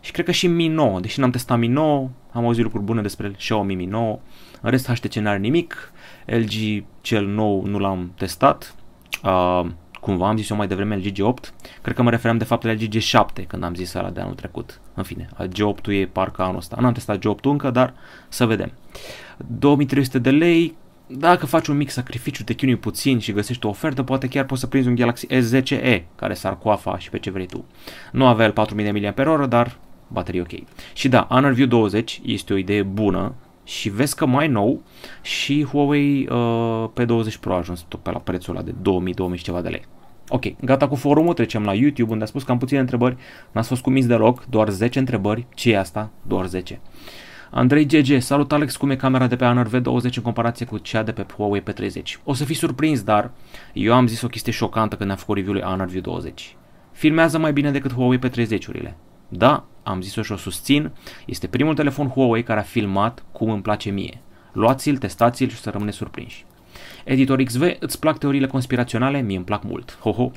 Și 0.00 0.12
cred 0.12 0.24
că 0.24 0.32
și 0.32 0.46
Mi 0.46 0.68
9, 0.68 1.00
deși 1.00 1.20
n-am 1.20 1.30
testat 1.30 1.58
Mi 1.58 1.66
9, 1.66 2.10
am 2.32 2.44
auzit 2.44 2.62
lucruri 2.62 2.84
bune 2.84 3.02
despre 3.02 3.30
Xiaomi 3.30 3.74
Mi 3.74 3.84
9. 3.84 4.18
În 4.60 4.70
rest 4.70 4.90
HTC 4.90 5.14
n-are 5.14 5.38
nimic, 5.38 5.92
LG 6.26 6.84
cel 7.00 7.26
nou 7.26 7.64
nu 7.66 7.78
l-am 7.78 8.12
testat. 8.16 8.74
Uh, 9.24 9.66
cumva 10.06 10.28
am 10.28 10.36
zis 10.36 10.50
eu 10.50 10.56
mai 10.56 10.66
devreme 10.66 10.96
LG 10.96 11.12
G8, 11.12 11.52
cred 11.82 11.94
că 11.94 12.02
mă 12.02 12.10
referam 12.10 12.38
de 12.38 12.44
fapt 12.44 12.64
la 12.64 12.72
LG 12.72 12.96
G7 12.96 13.46
când 13.46 13.62
am 13.62 13.74
zis 13.74 13.94
ăla 13.94 14.10
de 14.10 14.20
anul 14.20 14.34
trecut. 14.34 14.80
În 14.94 15.02
fine, 15.02 15.28
G8-ul 15.38 15.92
e 15.92 16.08
parcă 16.12 16.42
anul 16.42 16.56
ăsta. 16.56 16.76
N-am 16.80 16.92
testat 16.92 17.18
G8 17.18 17.40
încă, 17.42 17.70
dar 17.70 17.94
să 18.28 18.46
vedem. 18.46 18.72
2300 19.58 20.18
de 20.18 20.30
lei, 20.30 20.76
dacă 21.06 21.46
faci 21.46 21.66
un 21.66 21.76
mic 21.76 21.90
sacrificiu, 21.90 22.44
te 22.44 22.54
chinui 22.54 22.76
puțin 22.76 23.18
și 23.18 23.32
găsești 23.32 23.66
o 23.66 23.68
ofertă, 23.68 24.02
poate 24.02 24.28
chiar 24.28 24.44
poți 24.44 24.60
să 24.60 24.66
prinzi 24.66 24.88
un 24.88 24.94
Galaxy 24.94 25.26
S10e 25.26 26.02
care 26.14 26.34
s-ar 26.34 26.58
coafa 26.58 26.98
și 26.98 27.10
pe 27.10 27.18
ce 27.18 27.30
vrei 27.30 27.46
tu. 27.46 27.64
Nu 28.12 28.26
avea 28.26 28.46
el 28.46 28.52
4000 28.52 29.12
mAh, 29.16 29.48
dar 29.48 29.78
baterie 30.08 30.40
ok. 30.40 30.52
Și 30.92 31.08
da, 31.08 31.26
Honor 31.30 31.52
View 31.52 31.68
20 31.68 32.20
este 32.24 32.52
o 32.52 32.56
idee 32.56 32.82
bună 32.82 33.34
și 33.64 33.88
vezi 33.88 34.16
că 34.16 34.26
mai 34.26 34.48
nou 34.48 34.82
și 35.22 35.64
Huawei 35.64 36.28
uh, 36.30 36.88
P20 37.00 37.40
Pro 37.40 37.52
a 37.52 37.56
ajuns 37.56 37.84
tot 37.88 38.00
pe 38.00 38.10
la 38.10 38.18
prețul 38.18 38.56
ăla 38.56 38.64
de 38.64 38.74
2000-2000 39.38 39.42
ceva 39.42 39.60
de 39.60 39.68
lei. 39.68 39.82
Ok, 40.28 40.44
gata 40.60 40.88
cu 40.88 40.94
forumul, 40.94 41.34
trecem 41.34 41.64
la 41.64 41.74
YouTube 41.74 42.12
unde 42.12 42.24
a 42.24 42.26
spus 42.26 42.42
că 42.42 42.50
am 42.50 42.58
puține 42.58 42.80
întrebări, 42.80 43.16
n-ați 43.52 43.68
fost 43.68 43.82
cumis 43.82 44.06
deloc, 44.06 44.44
doar 44.44 44.68
10 44.68 44.98
întrebări, 44.98 45.46
ce 45.54 45.70
e 45.70 45.78
asta? 45.78 46.10
Doar 46.22 46.46
10. 46.46 46.80
Andrei 47.50 47.86
GG, 47.86 48.20
salut 48.20 48.52
Alex, 48.52 48.76
cum 48.76 48.90
e 48.90 48.96
camera 48.96 49.26
de 49.26 49.36
pe 49.36 49.44
Honor 49.44 49.68
V20 49.68 50.14
în 50.14 50.22
comparație 50.22 50.66
cu 50.66 50.78
cea 50.78 51.02
de 51.02 51.12
pe 51.12 51.26
Huawei 51.36 51.62
P30? 51.62 52.02
O 52.24 52.34
să 52.34 52.44
fii 52.44 52.54
surprins, 52.54 53.02
dar 53.02 53.30
eu 53.72 53.94
am 53.94 54.06
zis 54.06 54.22
o 54.22 54.26
chestie 54.26 54.52
șocantă 54.52 54.96
când 54.96 55.10
am 55.10 55.16
făcut 55.16 55.36
review-ul 55.36 55.60
Honor 55.60 55.88
V20. 55.90 56.32
Filmează 56.92 57.38
mai 57.38 57.52
bine 57.52 57.70
decât 57.70 57.92
Huawei 57.92 58.18
P30-urile. 58.18 58.94
Da, 59.28 59.64
am 59.82 60.00
zis-o 60.00 60.22
și 60.22 60.32
o 60.32 60.36
susțin, 60.36 60.92
este 61.26 61.46
primul 61.46 61.74
telefon 61.74 62.08
Huawei 62.08 62.42
care 62.42 62.60
a 62.60 62.62
filmat 62.62 63.24
cum 63.32 63.50
îmi 63.50 63.62
place 63.62 63.90
mie. 63.90 64.20
Luați-l, 64.52 64.96
testați-l 64.96 65.48
și 65.48 65.56
să 65.56 65.70
rămâne 65.70 65.90
surprinși. 65.90 66.45
Editor 67.06 67.42
XV, 67.42 67.76
îți 67.78 67.98
plac 67.98 68.18
teoriile 68.18 68.46
conspiraționale? 68.46 69.20
Mie 69.20 69.36
îmi 69.36 69.44
plac 69.44 69.64
mult. 69.64 69.98
Ho, 70.00 70.10
ho. 70.10 70.30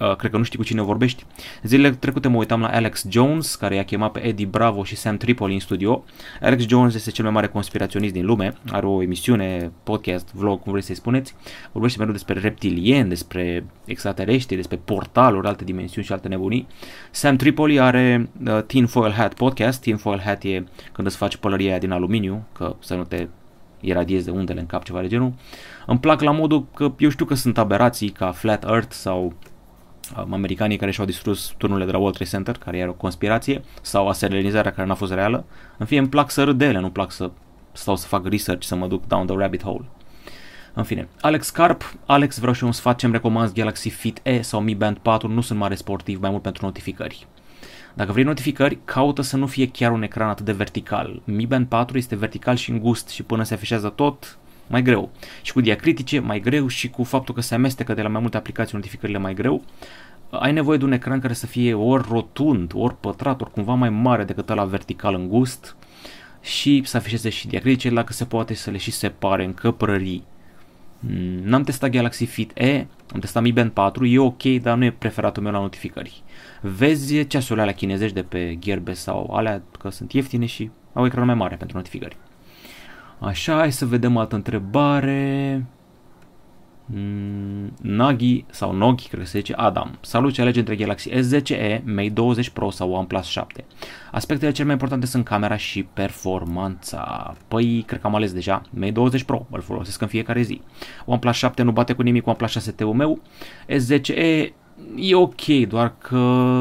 Uh, 0.00 0.16
cred 0.16 0.30
că 0.30 0.36
nu 0.36 0.42
știi 0.42 0.58
cu 0.58 0.64
cine 0.64 0.82
vorbești. 0.82 1.24
Zilele 1.62 1.94
trecute 1.94 2.28
mă 2.28 2.36
uitam 2.36 2.60
la 2.60 2.68
Alex 2.68 3.06
Jones, 3.08 3.54
care 3.54 3.74
i-a 3.74 3.84
chemat 3.84 4.12
pe 4.12 4.26
Eddie 4.26 4.46
Bravo 4.46 4.84
și 4.84 4.96
Sam 4.96 5.16
Tripoli 5.16 5.54
în 5.54 5.60
studio. 5.60 6.04
Alex 6.40 6.66
Jones 6.66 6.94
este 6.94 7.10
cel 7.10 7.24
mai 7.24 7.32
mare 7.32 7.46
conspiraționist 7.46 8.12
din 8.12 8.24
lume, 8.24 8.52
are 8.70 8.86
o 8.86 9.02
emisiune, 9.02 9.72
podcast, 9.82 10.34
vlog, 10.34 10.62
cum 10.62 10.72
vreți 10.72 10.86
să-i 10.86 10.96
spuneți. 10.96 11.34
Vorbește 11.72 11.98
mereu 11.98 12.12
despre 12.12 12.40
reptilieni, 12.40 13.08
despre 13.08 13.64
extraterestri, 13.84 14.56
despre 14.56 14.76
portaluri, 14.76 15.46
alte 15.46 15.64
dimensiuni 15.64 16.06
și 16.06 16.12
alte 16.12 16.28
nebunii. 16.28 16.66
Sam 17.10 17.36
Tripoli 17.36 17.80
are 17.80 18.30
uh, 18.46 18.62
Tinfoil 18.66 19.12
Hat 19.12 19.34
podcast. 19.34 19.80
Tinfoil 19.80 20.20
Hat 20.20 20.42
e 20.42 20.64
când 20.92 21.06
îți 21.06 21.16
faci 21.16 21.36
pălăria 21.36 21.78
din 21.78 21.90
aluminiu, 21.90 22.44
că 22.52 22.76
să 22.80 22.94
nu 22.94 23.04
te 23.04 23.26
iradiezi 23.82 24.24
de 24.24 24.30
undele 24.30 24.60
în 24.60 24.66
cap, 24.66 24.84
ceva 24.84 25.00
de 25.00 25.08
genul. 25.08 25.32
Îmi 25.86 25.98
plac 25.98 26.20
la 26.20 26.30
modul 26.30 26.66
că 26.74 26.92
eu 26.98 27.08
știu 27.08 27.24
că 27.24 27.34
sunt 27.34 27.58
aberații 27.58 28.08
ca 28.08 28.30
Flat 28.30 28.64
Earth 28.64 28.92
sau 28.92 29.32
um, 30.24 30.32
americanii 30.32 30.76
care 30.76 30.90
și-au 30.90 31.06
distrus 31.06 31.54
turnurile 31.56 31.86
de 31.86 31.92
la 31.92 31.98
World 31.98 32.14
Trade 32.14 32.30
Center, 32.30 32.58
care 32.58 32.78
era 32.78 32.90
o 32.90 32.94
conspirație, 32.94 33.62
sau 33.82 34.08
aselenizarea 34.08 34.72
care 34.72 34.86
n-a 34.86 34.94
fost 34.94 35.12
reală. 35.12 35.44
În 35.78 35.86
fine, 35.86 36.00
îmi 36.00 36.08
plac 36.08 36.30
să 36.30 36.44
râd 36.44 36.58
de 36.58 36.64
ele, 36.64 36.80
nu 36.80 36.90
plac 36.90 37.10
să 37.10 37.30
stau 37.72 37.96
să 37.96 38.06
fac 38.06 38.26
research, 38.28 38.64
să 38.64 38.74
mă 38.74 38.86
duc 38.86 39.06
down 39.06 39.26
the 39.26 39.36
rabbit 39.36 39.62
hole. 39.62 39.84
În 40.74 40.82
fine, 40.82 41.08
Alex 41.20 41.50
Carp, 41.50 41.94
Alex 42.06 42.38
vreau 42.38 42.52
și 42.52 42.64
un 42.64 42.72
sfat 42.72 42.98
ce-mi 42.98 43.12
recomand 43.12 43.52
Galaxy 43.52 43.88
Fit 43.88 44.20
E 44.22 44.42
sau 44.42 44.60
Mi 44.60 44.74
Band 44.74 44.98
4, 44.98 45.28
nu 45.28 45.40
sunt 45.40 45.58
mare 45.58 45.74
sportiv, 45.74 46.20
mai 46.20 46.30
mult 46.30 46.42
pentru 46.42 46.64
notificări. 46.64 47.26
Dacă 47.94 48.12
vrei 48.12 48.24
notificări, 48.24 48.78
caută 48.84 49.22
să 49.22 49.36
nu 49.36 49.46
fie 49.46 49.70
chiar 49.70 49.92
un 49.92 50.02
ecran 50.02 50.28
atât 50.28 50.44
de 50.44 50.52
vertical. 50.52 51.22
Mi 51.24 51.46
Band 51.46 51.66
4 51.66 51.98
este 51.98 52.16
vertical 52.16 52.56
și 52.56 52.70
îngust 52.70 53.08
și 53.08 53.22
până 53.22 53.42
se 53.42 53.54
afișează 53.54 53.88
tot, 53.88 54.38
mai 54.66 54.82
greu. 54.82 55.10
Și 55.42 55.52
cu 55.52 55.60
diacritice, 55.60 56.18
mai 56.18 56.40
greu 56.40 56.66
și 56.66 56.90
cu 56.90 57.04
faptul 57.04 57.34
că 57.34 57.40
se 57.40 57.54
amestecă 57.54 57.94
de 57.94 58.02
la 58.02 58.08
mai 58.08 58.20
multe 58.20 58.36
aplicații 58.36 58.76
notificările 58.76 59.18
mai 59.18 59.34
greu, 59.34 59.62
ai 60.30 60.52
nevoie 60.52 60.78
de 60.78 60.84
un 60.84 60.92
ecran 60.92 61.20
care 61.20 61.32
să 61.32 61.46
fie 61.46 61.74
ori 61.74 62.06
rotund, 62.08 62.72
ori 62.74 63.00
pătrat, 63.00 63.40
ori 63.40 63.50
cumva 63.50 63.74
mai 63.74 63.90
mare 63.90 64.24
decât 64.24 64.50
ăla 64.50 64.64
vertical 64.64 65.14
îngust 65.14 65.76
și 66.40 66.82
să 66.84 66.96
afișeze 66.96 67.28
și 67.28 67.46
diacritice, 67.46 67.90
dacă 67.90 68.12
se 68.12 68.24
poate 68.24 68.54
să 68.54 68.70
le 68.70 68.76
și 68.76 68.90
separe 68.90 69.44
în 69.44 69.54
căprării. 69.54 70.24
Mm, 71.06 71.42
n-am 71.44 71.62
testat 71.62 71.90
Galaxy 71.90 72.24
Fit 72.24 72.50
E, 72.54 72.86
am 73.12 73.20
testat 73.20 73.42
Mi 73.42 73.52
Band 73.52 73.70
4, 73.70 74.06
e 74.06 74.18
ok, 74.18 74.42
dar 74.42 74.76
nu 74.76 74.84
e 74.84 74.90
preferatul 74.90 75.42
meu 75.42 75.52
la 75.52 75.60
notificări. 75.60 76.22
Vezi 76.60 77.26
ceasurile 77.26 77.62
alea 77.62 77.74
chinezești 77.74 78.14
de 78.14 78.22
pe 78.22 78.56
Gearbest 78.58 79.02
sau 79.02 79.34
alea 79.34 79.62
că 79.78 79.90
sunt 79.90 80.12
ieftine 80.12 80.46
și 80.46 80.70
au 80.92 81.06
ecran 81.06 81.26
mai 81.26 81.34
mare 81.34 81.56
pentru 81.56 81.76
notificări. 81.76 82.16
Așa, 83.18 83.56
hai 83.56 83.72
să 83.72 83.86
vedem 83.86 84.16
altă 84.16 84.34
întrebare. 84.34 85.66
Mm, 87.82 87.94
Nagi 87.94 88.44
sau 88.50 88.72
Nogi, 88.72 89.08
cred 89.08 89.20
că 89.20 89.26
se 89.26 89.38
zice, 89.38 89.52
Adam. 89.52 89.98
Salut 90.00 90.32
ce 90.32 90.40
alege 90.40 90.58
între 90.58 90.76
Galaxy 90.76 91.10
S10e, 91.10 91.82
Mate 91.84 92.08
20 92.08 92.48
Pro 92.48 92.70
sau 92.70 92.90
OnePlus 92.92 93.26
7. 93.26 93.64
Aspectele 94.10 94.52
cele 94.52 94.64
mai 94.64 94.72
importante 94.72 95.06
sunt 95.06 95.24
camera 95.24 95.56
și 95.56 95.82
performanța. 95.82 97.34
Păi, 97.48 97.82
cred 97.86 98.00
că 98.00 98.06
am 98.06 98.14
ales 98.14 98.32
deja 98.32 98.62
Mate 98.70 98.90
20 98.90 99.22
Pro, 99.22 99.46
îl 99.50 99.60
folosesc 99.60 100.00
în 100.00 100.08
fiecare 100.08 100.42
zi. 100.42 100.60
OnePlus 101.04 101.36
7 101.36 101.62
nu 101.62 101.72
bate 101.72 101.92
cu 101.92 102.02
nimic 102.02 102.26
OnePlus 102.26 102.70
6T-ul 102.70 102.92
meu. 102.94 103.20
S10e 103.66 104.48
e 104.96 105.14
ok, 105.14 105.46
doar 105.68 105.94
că, 105.98 106.16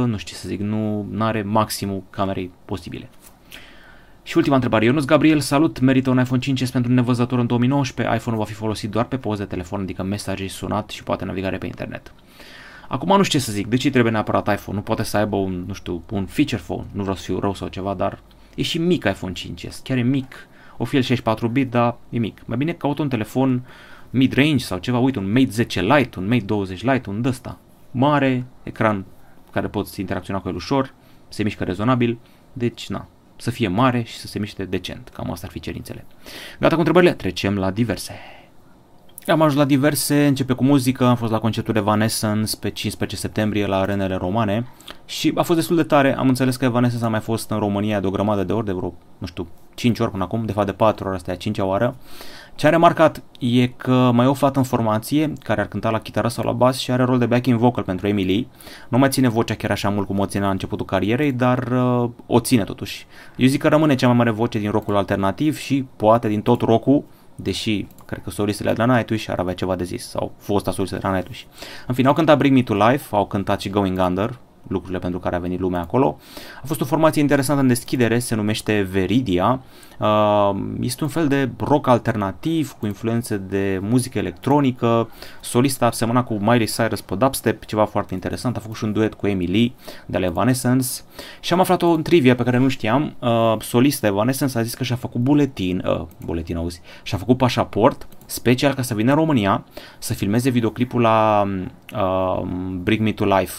nu 0.08 0.18
știu 0.18 0.36
ce 0.36 0.42
să 0.42 0.48
zic, 0.48 0.60
nu 0.60 1.08
are 1.20 1.42
maximul 1.42 2.04
camerei 2.10 2.52
posibile. 2.66 3.10
Și 4.24 4.38
ultima 4.38 4.56
întrebare. 4.56 4.86
Ionuț 4.86 5.04
Gabriel, 5.04 5.40
salut, 5.40 5.80
merită 5.80 6.10
un 6.10 6.20
iPhone 6.20 6.42
5s 6.42 6.72
pentru 6.72 6.92
nevăzător 6.92 7.40
în 7.40 7.46
2019. 7.46 8.16
iPhone-ul 8.16 8.42
va 8.42 8.48
fi 8.48 8.54
folosit 8.54 8.90
doar 8.90 9.06
pe 9.06 9.18
poze 9.18 9.44
de 9.44 9.50
telefon, 9.50 9.82
adică 9.82 10.04
mesaje 10.04 10.48
sunat 10.48 10.90
și 10.90 11.04
poate 11.04 11.26
navigare 11.26 11.58
pe 11.58 11.66
internet. 11.66 12.14
Acum 12.88 13.18
nu 13.18 13.24
știu 13.24 13.40
ce 13.40 13.46
să 13.46 13.52
zic, 13.52 13.68
de 13.68 13.76
ce 13.76 13.90
trebuie 13.90 14.12
neapărat 14.12 14.54
iPhone? 14.54 14.78
Nu 14.78 14.84
poate 14.84 15.04
să 15.04 15.18
aibă 15.18 15.36
un, 15.36 15.64
nu 15.68 15.74
știu, 15.74 16.04
un 16.12 16.26
feature 16.26 16.62
phone, 16.66 16.86
nu 16.92 17.02
vreau 17.02 17.16
să 17.16 17.24
fiu 17.24 17.40
rău 17.40 17.54
sau 17.54 17.68
ceva, 17.68 17.94
dar 17.94 18.20
e 18.56 18.62
și 18.62 18.78
mic 18.78 19.04
iPhone 19.04 19.34
5s, 19.34 19.82
chiar 19.84 19.98
e 19.98 20.02
mic. 20.02 20.48
O 20.78 20.86
fi 20.86 20.96
el 20.96 21.02
64 21.02 21.48
bit, 21.48 21.70
dar 21.70 21.98
e 22.10 22.18
mic. 22.18 22.42
Mai 22.46 22.58
bine 22.58 22.72
caut 22.72 23.00
un 23.00 23.10
telefon 23.10 23.66
mid-range 24.10 24.66
sau 24.66 24.78
ceva, 24.78 24.98
uite, 24.98 25.20
un 25.20 25.32
Mate 25.32 25.50
10 25.50 25.82
Lite, 25.82 26.20
un 26.20 26.28
Mate 26.28 26.46
20 26.46 26.84
Lite, 26.84 27.10
un 27.10 27.24
ăsta. 27.26 27.58
Mare, 27.92 28.46
ecran 28.64 29.06
care 29.52 29.68
poți 29.68 30.00
interacționa 30.00 30.40
cu 30.40 30.48
el 30.48 30.56
ușor, 30.56 30.94
se 31.28 31.44
mișcă 31.44 31.64
rezonabil, 31.64 32.18
deci 32.54 32.90
na, 32.90 33.08
să 33.42 33.52
fie 33.52 33.68
mare 33.68 34.04
și 34.04 34.18
să 34.18 34.28
se 34.28 34.40
miște 34.40 34.66
decent. 34.66 35.10
Cam 35.14 35.32
asta 35.32 35.46
ar 35.46 35.52
fi 35.52 35.60
cerințele. 35.60 36.06
Gata 36.60 36.74
cu 36.74 36.80
întrebările? 36.80 37.14
Trecem 37.14 37.58
la 37.58 37.72
diverse. 37.72 38.14
Am 39.28 39.42
ajuns 39.42 39.60
la 39.60 39.66
diverse, 39.66 40.26
începe 40.26 40.54
cu 40.54 40.64
muzică, 40.64 41.06
am 41.06 41.16
fost 41.16 41.32
la 41.32 41.40
concertul 41.40 41.76
Evanescence 41.76 42.56
pe 42.60 42.70
15 42.70 43.18
septembrie 43.18 43.66
la 43.66 43.78
arenele 43.78 44.16
romane 44.16 44.68
și 45.06 45.32
a 45.36 45.42
fost 45.42 45.58
destul 45.60 45.76
de 45.76 45.84
tare, 45.84 46.18
am 46.18 46.28
înțeles 46.28 46.56
că 46.56 46.66
Evanescence 46.66 47.06
a 47.06 47.10
mai 47.10 47.20
fost 47.20 47.50
în 47.50 47.60
România 47.60 48.00
de 48.00 48.08
o 48.08 48.10
grămadă 48.10 48.44
de 48.44 48.54
ori, 48.54 48.66
de 48.66 48.72
vreo, 48.72 48.94
nu 49.18 49.28
știu, 49.28 49.48
5 49.76 50.00
ori 50.00 50.12
până 50.12 50.24
acum, 50.24 50.46
de 50.46 50.52
fapt 50.52 50.66
de 50.66 50.74
4 50.74 51.08
ori, 51.08 51.16
asta 51.16 51.32
e 51.32 51.34
a 51.34 51.38
5 51.38 51.58
oară 51.58 51.96
ce 52.56 52.68
a 52.68 52.70
remarcat 52.70 53.24
e 53.40 53.68
că 53.68 54.12
mai 54.14 54.26
e 54.26 54.30
o 54.30 54.34
fată 54.34 54.60
în 54.60 54.66
formație 54.66 55.34
care 55.44 55.62
ar 55.62 55.68
cânta 55.68 55.90
la 55.90 56.00
chitară 56.00 56.28
sau 56.28 56.44
la 56.44 56.52
bas 56.52 56.78
și 56.78 56.92
are 56.92 57.04
rol 57.04 57.18
de 57.18 57.26
backing 57.26 57.60
vocal 57.60 57.84
pentru 57.84 58.08
Emily. 58.08 58.48
Nu 58.90 58.98
mai 58.98 59.10
ține 59.10 59.30
vocea 59.30 59.54
chiar 59.54 59.72
așa 59.72 59.90
mult 59.90 60.08
cum 60.08 60.20
o 60.20 60.26
ține 60.26 60.44
la 60.44 60.50
începutul 60.50 60.86
carierei, 60.86 61.32
dar 61.32 61.68
uh, 61.72 62.10
o 62.26 62.40
ține 62.40 62.64
totuși. 62.64 63.06
Eu 63.36 63.48
zic 63.48 63.62
că 63.62 63.68
rămâne 63.68 63.96
cea 63.96 64.08
mai 64.08 64.16
mare 64.16 64.30
voce 64.30 64.60
din 64.60 64.72
rockul 64.72 64.96
alternativ 64.96 65.58
și 65.58 65.86
poate 65.96 66.28
din 66.28 66.42
tot 66.42 66.62
rockul, 66.62 67.04
deși 67.36 67.88
cred 68.06 68.24
că 68.24 68.30
solistele 68.30 68.74
de 68.74 68.84
la 68.84 68.96
Nightwish 68.96 69.30
ar 69.30 69.40
avea 69.40 69.54
ceva 69.54 69.76
de 69.76 69.84
zis, 69.84 70.10
sau 70.10 70.32
fosta 70.38 70.72
solistă 70.72 70.96
de 70.96 71.08
la 71.08 71.14
Nightwish. 71.14 71.42
În 71.88 71.94
fine, 71.94 72.08
au 72.08 72.14
cântat 72.14 72.38
Bring 72.38 72.56
Me 72.56 72.64
To 72.64 72.74
Life, 72.74 73.16
au 73.16 73.26
cântat 73.26 73.62
și 73.62 73.70
Going 73.70 74.00
Under, 74.00 74.40
lucrurile 74.72 75.00
pentru 75.00 75.20
care 75.20 75.36
a 75.36 75.40
venit 75.40 75.60
lumea 75.60 75.82
acolo. 75.82 76.18
A 76.64 76.66
fost 76.66 76.82
o 76.82 76.86
formație 76.86 77.22
interesantă 77.22 77.62
în 77.62 77.68
deschidere, 77.68 78.20
se 78.20 78.36
numește 78.36 78.82
Veridia. 78.92 79.62
Uh, 80.00 80.56
este 80.80 81.04
un 81.04 81.10
fel 81.10 81.28
de 81.28 81.50
rock 81.58 81.88
alternativ 81.88 82.72
cu 82.80 82.86
influențe 82.86 83.38
de 83.38 83.80
muzică 83.82 84.18
electronică. 84.18 85.10
Solista 85.42 85.86
a 85.86 85.92
semănat 85.92 86.26
cu 86.26 86.34
Miley 86.34 86.66
Cyrus 86.66 87.02
pe 87.02 87.16
dubstep, 87.16 87.66
ceva 87.66 87.86
foarte 87.86 88.14
interesant. 88.14 88.56
A 88.56 88.60
făcut 88.60 88.76
și 88.76 88.84
un 88.84 88.92
duet 88.92 89.14
cu 89.14 89.28
Emily 89.28 89.76
de 90.06 90.18
la 90.18 90.26
Evanescence. 90.26 90.88
Și 91.40 91.54
am 91.54 91.60
aflat 91.60 91.82
o 91.82 91.96
trivia 91.96 92.36
pe 92.36 92.44
care 92.44 92.58
nu 92.58 92.68
știam. 92.68 93.16
Uh, 93.20 93.56
solista 93.60 94.08
Evanescence 94.08 94.58
a 94.58 94.62
zis 94.62 94.74
că 94.74 94.84
și-a 94.84 94.96
făcut 94.96 95.22
buletin, 95.22 95.84
uh, 95.86 96.02
buletin 96.26 96.58
auzi, 96.58 96.82
și-a 97.04 97.18
făcut 97.18 97.38
pașaport 97.38 98.08
special 98.26 98.74
ca 98.74 98.82
să 98.82 98.94
vină 98.94 99.10
în 99.10 99.18
România 99.18 99.64
să 100.00 100.14
filmeze 100.14 100.50
videoclipul 100.50 101.02
la 101.02 101.48
uh, 101.94 102.42
Bring 102.84 103.02
Me 103.02 103.12
To 103.12 103.26
Life 103.26 103.54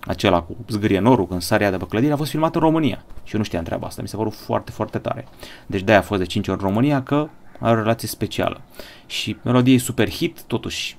acela 0.00 0.42
cu 0.42 0.56
zgârie 0.68 0.98
norul 0.98 1.26
când 1.26 1.42
sarea 1.42 1.70
de 1.70 1.76
pe 1.76 1.86
clădire 1.86 2.12
a 2.12 2.16
fost 2.16 2.30
filmat 2.30 2.54
în 2.54 2.60
România. 2.60 3.04
Și 3.24 3.32
eu 3.32 3.38
nu 3.38 3.44
știam 3.44 3.64
treaba 3.64 3.86
asta, 3.86 4.02
mi 4.02 4.08
s-a 4.08 4.16
părut 4.16 4.34
foarte, 4.34 4.70
foarte 4.70 4.98
tare. 4.98 5.28
Deci 5.66 5.82
de-aia 5.82 6.00
a 6.00 6.04
fost 6.04 6.20
de 6.20 6.26
5 6.26 6.48
ori 6.48 6.58
în 6.60 6.66
România 6.68 7.02
că 7.02 7.28
are 7.58 7.76
o 7.76 7.80
relație 7.80 8.08
specială. 8.08 8.60
Și 9.06 9.36
melodie 9.42 9.74
e 9.74 9.78
super 9.78 10.10
hit, 10.10 10.42
totuși 10.42 10.98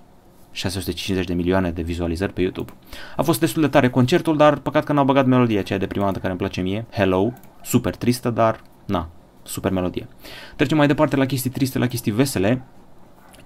650 0.52 1.26
de 1.26 1.34
milioane 1.34 1.72
de 1.72 1.82
vizualizări 1.82 2.34
pe 2.34 2.42
YouTube. 2.42 2.72
A 3.16 3.22
fost 3.22 3.40
destul 3.40 3.62
de 3.62 3.68
tare 3.68 3.90
concertul, 3.90 4.38
dar 4.38 4.58
păcat 4.58 4.84
că 4.84 4.94
n-au 4.94 5.06
băgat 5.06 5.26
melodia 5.26 5.60
aceea 5.60 5.80
deprimantă 5.80 6.20
care 6.20 6.30
îmi 6.30 6.40
place 6.40 6.62
mie, 6.62 6.86
Hello, 6.92 7.34
super 7.64 7.96
tristă, 7.96 8.30
dar 8.30 8.62
na, 8.86 9.10
super 9.44 9.72
melodie. 9.72 10.08
Trecem 10.56 10.78
mai 10.78 10.88
departe 10.88 11.16
la 11.16 11.26
chestii 11.26 11.50
triste, 11.50 11.80
la 11.80 11.88
chestii 11.88 12.12
vesele. 12.12 12.64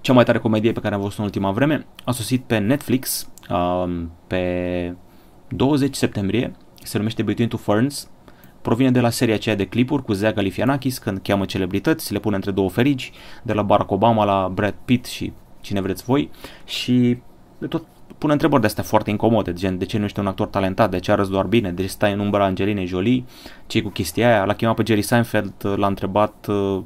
Cea 0.00 0.12
mai 0.12 0.24
tare 0.24 0.38
comedie 0.38 0.72
pe 0.72 0.80
care 0.80 0.94
am 0.94 1.00
văzut 1.00 1.18
în 1.18 1.24
ultima 1.24 1.50
vreme 1.50 1.86
a 2.04 2.10
sosit 2.10 2.42
pe 2.44 2.58
Netflix 2.58 3.28
uh, 3.50 4.04
pe 4.26 4.94
20 5.48 5.94
septembrie, 5.94 6.56
se 6.82 6.96
numește 6.96 7.22
Between 7.22 7.48
Two 7.48 7.58
Ferns, 7.58 8.10
provine 8.62 8.90
de 8.90 9.00
la 9.00 9.10
seria 9.10 9.34
aceea 9.34 9.54
de 9.54 9.66
clipuri 9.66 10.02
cu 10.02 10.12
Zea 10.12 10.32
Galifianakis 10.32 10.98
când 10.98 11.20
cheamă 11.22 11.44
celebrități, 11.44 12.12
le 12.12 12.18
pune 12.18 12.34
între 12.34 12.50
două 12.50 12.70
ferigi, 12.70 13.12
de 13.42 13.52
la 13.52 13.62
Barack 13.62 13.90
Obama 13.90 14.24
la 14.24 14.50
Brad 14.54 14.74
Pitt 14.84 15.06
și 15.06 15.32
cine 15.60 15.80
vreți 15.80 16.04
voi 16.04 16.30
și 16.64 17.18
de 17.58 17.66
tot 17.66 17.86
pune 18.18 18.32
întrebări 18.32 18.60
de 18.60 18.66
astea 18.66 18.82
foarte 18.82 19.10
incomode, 19.10 19.52
gen 19.52 19.78
de 19.78 19.84
ce 19.84 19.98
nu 19.98 20.04
ești 20.04 20.20
un 20.20 20.26
actor 20.26 20.46
talentat, 20.46 20.90
de 20.90 20.98
ce 20.98 21.12
arăți 21.12 21.30
doar 21.30 21.46
bine, 21.46 21.72
de 21.72 21.82
ce 21.82 21.88
stai 21.88 22.12
în 22.12 22.18
umbra 22.18 22.44
Angelinei 22.44 22.86
Jolie, 22.86 23.24
ce 23.66 23.82
cu 23.82 23.88
chestia 23.88 24.28
aia, 24.28 24.44
l-a 24.44 24.54
chemat 24.54 24.74
pe 24.74 24.82
Jerry 24.86 25.02
Seinfeld, 25.02 25.52
l-a 25.76 25.86
întrebat 25.86 26.46
uh, 26.48 26.82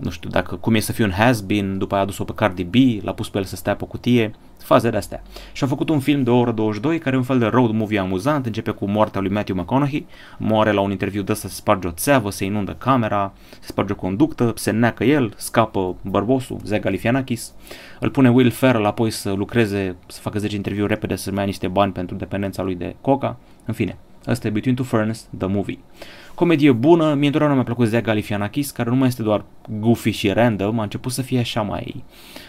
nu 0.00 0.10
știu, 0.10 0.30
dacă 0.30 0.56
cum 0.56 0.74
e 0.74 0.80
să 0.80 0.92
fii 0.92 1.04
un 1.04 1.10
has-been, 1.10 1.78
după 1.78 1.94
aia 1.94 2.02
a 2.02 2.06
adus-o 2.06 2.24
pe 2.24 2.32
Cardi 2.34 2.64
B, 2.64 3.04
l-a 3.04 3.12
pus 3.12 3.28
pe 3.28 3.38
el 3.38 3.44
să 3.44 3.56
stea 3.56 3.76
pe 3.76 3.84
cutie, 3.84 4.34
faze 4.62 4.90
de 4.90 4.96
astea. 4.96 5.22
Și 5.52 5.64
a 5.64 5.66
făcut 5.66 5.88
un 5.88 6.00
film 6.00 6.22
de 6.22 6.30
o 6.30 6.38
oră 6.38 6.52
22 6.52 6.98
care 6.98 7.14
e 7.14 7.18
un 7.18 7.24
fel 7.24 7.38
de 7.38 7.46
road 7.46 7.70
movie 7.70 7.98
amuzant, 7.98 8.46
începe 8.46 8.70
cu 8.70 8.86
moartea 8.86 9.20
lui 9.20 9.30
Matthew 9.30 9.56
McConaughey, 9.56 10.06
moare 10.38 10.72
la 10.72 10.80
un 10.80 10.90
interviu 10.90 11.22
de 11.22 11.32
ăsta, 11.32 11.48
se 11.48 11.54
sparge 11.54 11.86
o 11.86 11.90
țeavă, 11.90 12.30
se 12.30 12.44
inundă 12.44 12.74
camera, 12.78 13.32
se 13.60 13.66
sparge 13.66 13.92
o 13.92 13.96
conductă, 13.96 14.52
se 14.56 14.70
neacă 14.70 15.04
el, 15.04 15.34
scapă 15.36 15.96
bărbosul, 16.02 16.60
Zach 16.64 16.82
Galifianakis, 16.82 17.52
îl 18.00 18.10
pune 18.10 18.30
Will 18.30 18.50
Ferrell 18.50 18.86
apoi 18.86 19.10
să 19.10 19.32
lucreze, 19.32 19.96
să 20.06 20.20
facă 20.20 20.38
10 20.38 20.56
interviuri 20.56 20.88
repede, 20.88 21.16
să 21.16 21.30
mai 21.30 21.40
ia 21.40 21.46
niște 21.46 21.68
bani 21.68 21.92
pentru 21.92 22.16
dependența 22.16 22.62
lui 22.62 22.74
de 22.74 22.96
coca, 23.00 23.36
în 23.64 23.74
fine. 23.74 23.98
Asta 24.24 24.46
e 24.46 24.50
Between 24.50 24.74
Two 24.74 24.84
Ferns, 24.84 25.28
The 25.38 25.46
Movie. 25.46 25.78
Comedie 26.40 26.72
bună, 26.72 27.04
mie 27.14 27.26
întotdeauna 27.26 27.54
mi-a 27.54 27.64
plăcut 27.64 27.86
Zach 27.86 28.04
Galifianakis, 28.04 28.70
care 28.70 28.90
nu 28.90 28.96
mai 28.96 29.08
este 29.08 29.22
doar 29.22 29.44
goofy 29.68 30.10
și 30.10 30.32
random, 30.32 30.78
a 30.78 30.82
început 30.82 31.12
să 31.12 31.22
fie 31.22 31.38
așa 31.38 31.62
mai 31.62 32.04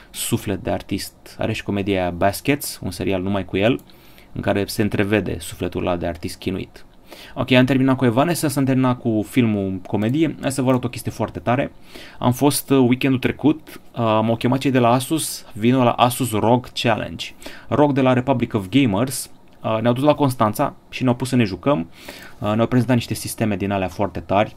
suflet 0.10 0.64
de 0.64 0.70
artist. 0.70 1.14
Are 1.38 1.54
și 1.54 1.64
comedia 1.64 2.10
Baskets, 2.10 2.80
un 2.84 2.92
serial 2.92 3.22
numai 3.22 3.46
cu 3.46 3.58
el, 3.58 3.80
în 4.34 4.42
care 4.42 4.66
se 4.66 4.82
întrevede 4.82 5.40
sufletul 5.40 5.82
ăla 5.82 5.96
de 5.98 6.08
artist 6.08 6.38
chinuit. 6.38 6.86
Ok, 7.34 7.52
am 7.52 7.66
terminat 7.66 7.98
cu 7.98 8.06
Evanescence, 8.06 8.60
am 8.60 8.66
terminat 8.66 9.00
cu 9.00 9.26
filmul 9.30 9.80
comedie. 9.88 10.36
Hai 10.42 10.52
să 10.52 10.62
vă 10.62 10.70
arăt 10.70 10.84
o 10.84 10.90
chestie 10.90 11.12
foarte 11.12 11.40
tare. 11.40 11.72
Am 12.20 12.32
fost 12.32 12.70
uh, 12.70 12.78
weekendul 12.78 13.20
trecut, 13.20 13.82
uh, 13.92 14.00
m-au 14.00 14.36
chemat 14.36 14.60
cei 14.60 14.72
de 14.72 14.80
la 14.80 14.92
Asus, 14.92 15.46
vin 15.54 15.76
la 15.76 15.92
Asus 15.92 16.32
ROG 16.32 16.68
Challenge. 16.74 17.26
ROG 17.68 17.94
de 17.94 18.02
la 18.02 18.14
Republic 18.14 18.54
of 18.54 18.70
Gamers, 18.70 19.30
Uh, 19.41 19.41
ne-au 19.82 19.94
dus 19.94 20.04
la 20.04 20.14
Constanța 20.14 20.76
și 20.90 21.04
ne-au 21.04 21.16
pus 21.16 21.30
să 21.30 21.36
ne 21.36 21.44
jucăm. 21.44 21.90
Uh, 22.40 22.54
ne-au 22.54 22.68
prezentat 22.68 22.96
niște 22.96 23.14
sisteme 23.14 23.56
din 23.56 23.72
alea 23.72 23.88
foarte 23.88 24.20
tari, 24.20 24.56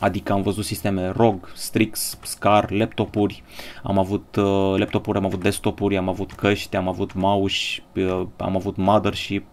Adică 0.00 0.32
am 0.32 0.42
văzut 0.42 0.64
sisteme 0.64 1.08
ROG, 1.08 1.52
Strix, 1.54 2.18
SCAR, 2.22 2.70
laptopuri, 2.70 3.42
am 3.82 3.98
avut 3.98 4.36
uh, 4.36 4.74
laptopuri, 4.76 5.18
am 5.18 5.24
avut 5.24 5.42
desktopuri, 5.42 5.96
am 5.96 6.08
avut 6.08 6.32
căști, 6.32 6.76
am 6.76 6.88
avut 6.88 7.14
mouse, 7.14 7.82
uh, 7.94 8.26
am 8.36 8.56
avut 8.56 8.76
mothership, 8.76 9.44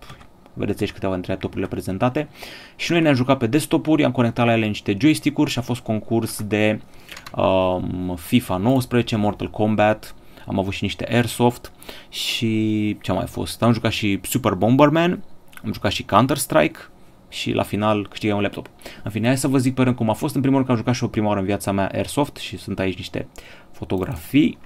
vedeți 0.54 0.82
aici 0.82 0.92
câteva 0.92 1.14
dintre 1.14 1.32
laptopurile 1.32 1.68
prezentate. 1.68 2.28
Și 2.76 2.92
noi 2.92 3.02
ne-am 3.02 3.14
jucat 3.16 3.38
pe 3.38 3.48
desktopuri, 3.48 4.04
am 4.04 4.12
conectat 4.12 4.46
la 4.46 4.54
ele 4.54 4.66
niște 4.66 4.98
joystick-uri 5.00 5.50
și 5.50 5.60
a 5.60 5.62
fost 5.62 5.82
concurs 5.82 6.42
de 6.44 6.82
um, 7.36 8.16
FIFA 8.16 8.58
19, 8.58 9.16
Mortal 9.16 9.50
Kombat, 9.50 10.16
am 10.48 10.60
avut 10.60 10.74
și 10.74 10.84
niște 10.84 11.08
Airsoft 11.12 11.72
și 12.10 12.98
ce 13.02 13.12
a 13.12 13.14
mai 13.14 13.28
fost? 13.28 13.64
Am 13.64 13.74
jucat 13.74 13.92
și 13.92 14.20
Super 14.24 14.54
Bomberman, 14.54 15.24
am 15.64 15.74
jucat 15.74 15.92
și 15.92 16.06
Counter-Strike 16.06 16.80
și 17.30 17.52
la 17.52 17.64
final 17.64 18.08
câștigam 18.08 18.38
un 18.38 18.44
laptop. 18.44 18.70
În 19.04 19.12
fine, 19.12 19.28
hai 19.28 19.38
să 19.38 19.48
vă 19.48 19.58
zic 19.58 19.74
pe 19.74 19.84
rând 19.84 19.96
cum 19.96 20.10
a 20.10 20.14
fost. 20.14 20.36
În 20.36 20.42
primul 20.42 20.58
rând 20.58 20.68
că 20.68 20.72
am 20.72 20.78
jucat 20.78 20.96
și 20.96 21.04
o 21.04 21.08
prima 21.08 21.28
oară 21.28 21.40
în 21.40 21.46
viața 21.46 21.72
mea 21.72 21.92
Airsoft 21.94 22.38
și 22.38 22.58
sunt 22.58 22.80
aici 22.80 22.98
niște 22.98 23.28
fotografii. 23.72 24.58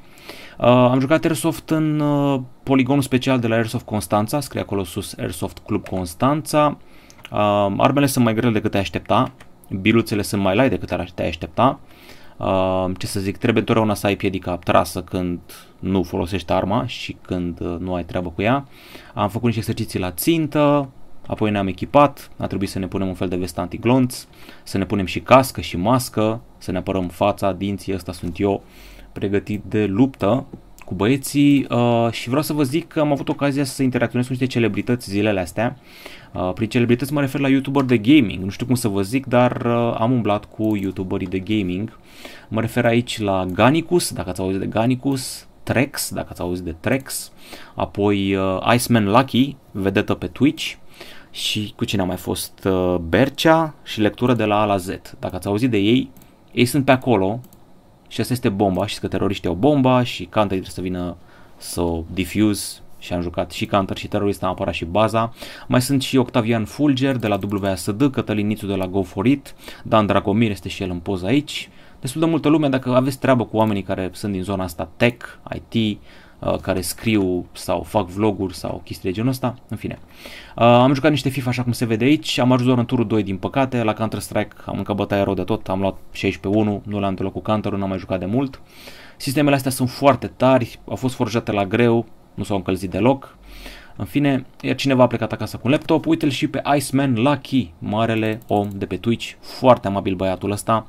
Uh, 0.57 0.67
am 0.67 0.99
jucat 0.99 1.23
Airsoft 1.25 1.69
în 1.69 1.99
uh, 1.99 2.41
poligonul 2.63 3.01
special 3.01 3.39
de 3.39 3.47
la 3.47 3.55
Airsoft 3.55 3.85
Constanța, 3.85 4.39
scrie 4.39 4.61
acolo 4.61 4.83
sus 4.83 5.15
Airsoft 5.17 5.57
Club 5.65 5.87
Constanța. 5.87 6.77
Uh, 7.31 7.73
armele 7.77 8.05
sunt 8.05 8.23
mai 8.23 8.33
grele 8.33 8.53
decât 8.53 8.71
te 8.71 8.77
aștepta, 8.77 9.31
biluțele 9.81 10.21
sunt 10.21 10.41
mai 10.41 10.55
light 10.55 10.69
decât 10.69 11.13
te 11.15 11.23
aștepta. 11.23 11.79
Uh, 11.81 12.00
ce 12.97 13.07
să 13.07 13.19
zic, 13.19 13.37
trebuie 13.37 13.59
întotdeauna 13.59 13.93
să 13.93 14.07
ai 14.07 14.15
piedica 14.15 14.57
trasă 14.57 15.01
când 15.01 15.39
nu 15.79 16.03
folosești 16.03 16.51
arma 16.51 16.87
și 16.87 17.17
când 17.21 17.59
uh, 17.59 17.75
nu 17.79 17.93
ai 17.93 18.05
treabă 18.05 18.29
cu 18.29 18.41
ea. 18.41 18.67
Am 19.13 19.29
făcut 19.29 19.45
niște 19.45 19.59
exerciții 19.59 19.99
la 19.99 20.11
țintă, 20.11 20.89
apoi 21.27 21.51
ne-am 21.51 21.67
echipat, 21.67 22.31
a 22.37 22.47
trebuit 22.47 22.69
să 22.69 22.79
ne 22.79 22.87
punem 22.87 23.07
un 23.07 23.13
fel 23.13 23.27
de 23.27 23.35
vest 23.35 23.57
antiglonț, 23.57 24.25
să 24.63 24.77
ne 24.77 24.85
punem 24.85 25.05
și 25.05 25.19
cască 25.19 25.61
și 25.61 25.77
mască, 25.77 26.41
să 26.57 26.71
ne 26.71 26.77
apărăm 26.77 27.07
fața, 27.07 27.51
dinții, 27.51 27.93
ăsta 27.93 28.11
sunt 28.11 28.39
eu, 28.39 28.63
pregătit 29.11 29.63
de 29.63 29.85
luptă 29.85 30.45
cu 30.91 30.97
băieții 30.97 31.67
uh, 31.69 32.07
și 32.11 32.27
vreau 32.27 32.43
să 32.43 32.53
vă 32.53 32.63
zic 32.63 32.87
că 32.87 32.99
am 32.99 33.11
avut 33.11 33.29
ocazia 33.29 33.63
să 33.63 33.83
interacționez 33.83 34.25
cu 34.25 34.31
niște 34.31 34.47
celebrități 34.47 35.09
zilele 35.09 35.39
astea. 35.39 35.77
Uh, 36.33 36.51
prin 36.53 36.69
celebrități 36.69 37.13
mă 37.13 37.19
refer 37.19 37.41
la 37.41 37.47
YouTuber 37.47 37.83
de 37.83 37.97
gaming, 37.97 38.43
nu 38.43 38.49
știu 38.49 38.65
cum 38.65 38.75
să 38.75 38.87
vă 38.87 39.01
zic, 39.01 39.25
dar 39.25 39.61
uh, 39.65 39.95
am 39.97 40.11
umblat 40.11 40.45
cu 40.45 40.75
YouTuberii 40.75 41.27
de 41.27 41.39
gaming. 41.39 41.99
Mă 42.47 42.61
refer 42.61 42.85
aici 42.85 43.19
la 43.19 43.45
Ganicus, 43.53 44.11
dacă 44.11 44.29
ați 44.29 44.41
auzit 44.41 44.59
de 44.59 44.65
Ganicus, 44.65 45.47
Trex, 45.63 46.11
dacă 46.13 46.27
ați 46.31 46.41
auzit 46.41 46.63
de 46.63 46.75
Trex, 46.79 47.31
apoi 47.75 48.35
uh, 48.35 48.73
Iceman 48.73 49.05
Lucky, 49.05 49.55
vedetă 49.71 50.13
pe 50.13 50.27
Twitch, 50.27 50.73
și 51.31 51.73
cu 51.75 51.85
cine 51.85 52.01
a 52.01 52.05
mai 52.05 52.17
fost 52.17 52.63
uh, 52.65 52.95
Bercea 52.95 53.73
și 53.83 54.01
lectură 54.01 54.33
de 54.33 54.45
la 54.45 54.61
A 54.61 54.65
la 54.65 54.77
Z. 54.77 54.87
Dacă 55.19 55.35
ați 55.35 55.47
auzit 55.47 55.69
de 55.69 55.77
ei, 55.77 56.09
ei 56.51 56.65
sunt 56.65 56.85
pe 56.85 56.91
acolo 56.91 57.39
și 58.11 58.21
asta 58.21 58.33
este 58.33 58.49
bomba, 58.49 58.85
și 58.85 58.99
că 58.99 59.07
teroriștii 59.07 59.49
au 59.49 59.55
bomba 59.55 60.03
și 60.03 60.23
Counter 60.23 60.47
trebuie 60.47 60.71
să 60.71 60.81
vină 60.81 61.15
să 61.57 61.81
o 61.81 62.03
diffuse 62.13 62.79
și 62.99 63.13
am 63.13 63.21
jucat 63.21 63.51
și 63.51 63.65
Counter 63.65 63.97
și 63.97 64.07
terorist, 64.07 64.43
am 64.43 64.49
apărat 64.49 64.73
și 64.73 64.85
baza. 64.85 65.33
Mai 65.67 65.81
sunt 65.81 66.01
și 66.01 66.17
Octavian 66.17 66.65
Fulger 66.65 67.15
de 67.15 67.27
la 67.27 67.39
WASD, 67.61 68.11
Cătălin 68.11 68.47
Nițu 68.47 68.65
de 68.65 68.75
la 68.75 68.87
Go 68.87 69.01
For 69.01 69.25
It, 69.25 69.55
Dan 69.83 70.05
Dragomir 70.05 70.51
este 70.51 70.69
și 70.69 70.83
el 70.83 70.89
în 70.89 70.99
poză 70.99 71.25
aici. 71.25 71.69
Destul 71.99 72.21
de 72.21 72.27
multă 72.27 72.49
lume, 72.49 72.69
dacă 72.69 72.95
aveți 72.95 73.19
treabă 73.19 73.45
cu 73.45 73.57
oamenii 73.57 73.83
care 73.83 74.09
sunt 74.13 74.31
din 74.31 74.43
zona 74.43 74.63
asta 74.63 74.89
tech, 74.97 75.25
IT, 75.53 75.73
uh, 75.73 76.03
care 76.61 76.81
scriu 76.81 77.45
sau 77.51 77.81
fac 77.81 78.07
vloguri 78.07 78.55
sau 78.55 78.81
chestii 78.83 79.09
de 79.09 79.15
genul 79.15 79.29
ăsta, 79.29 79.55
în 79.67 79.77
fine. 79.77 79.99
Uh, 80.55 80.63
am 80.63 80.93
jucat 80.93 81.11
niște 81.11 81.29
FIFA 81.29 81.49
așa 81.49 81.63
cum 81.63 81.71
se 81.71 81.85
vede 81.85 82.03
aici, 82.03 82.37
am 82.37 82.51
ajuns 82.51 82.67
doar 82.67 82.77
în 82.79 82.85
turul 82.85 83.07
2 83.07 83.23
din 83.23 83.37
păcate, 83.37 83.83
la 83.83 83.93
Counter-Strike 83.93 84.55
am 84.65 84.77
încă 84.77 84.93
bătaia 84.93 85.23
rău 85.23 85.33
de 85.33 85.43
tot, 85.43 85.69
am 85.69 85.79
luat 85.79 85.97
16-1, 85.97 86.81
nu 86.83 86.99
l-am 86.99 87.13
deloc 87.15 87.31
cu 87.31 87.39
Counter, 87.39 87.71
n-am 87.71 87.89
mai 87.89 87.97
jucat 87.97 88.19
de 88.19 88.25
mult. 88.25 88.61
Sistemele 89.17 89.55
astea 89.55 89.71
sunt 89.71 89.89
foarte 89.89 90.27
tari, 90.27 90.79
au 90.85 90.95
fost 90.95 91.15
forjate 91.15 91.51
la 91.51 91.65
greu, 91.65 92.05
nu 92.33 92.43
s-au 92.43 92.55
încălzit 92.55 92.89
deloc. 92.89 93.37
În 93.95 94.05
fine, 94.05 94.45
iar 94.61 94.75
cineva 94.75 95.03
a 95.03 95.07
plecat 95.07 95.31
acasă 95.31 95.57
cu 95.57 95.61
un 95.65 95.71
laptop, 95.71 96.05
uite-l 96.05 96.29
și 96.29 96.47
pe 96.47 96.61
Iceman 96.75 97.13
Lucky, 97.13 97.73
marele 97.79 98.39
om 98.47 98.69
de 98.73 98.85
pe 98.85 98.97
Twitch, 98.97 99.31
foarte 99.39 99.87
amabil 99.87 100.15
băiatul 100.15 100.51
ăsta, 100.51 100.87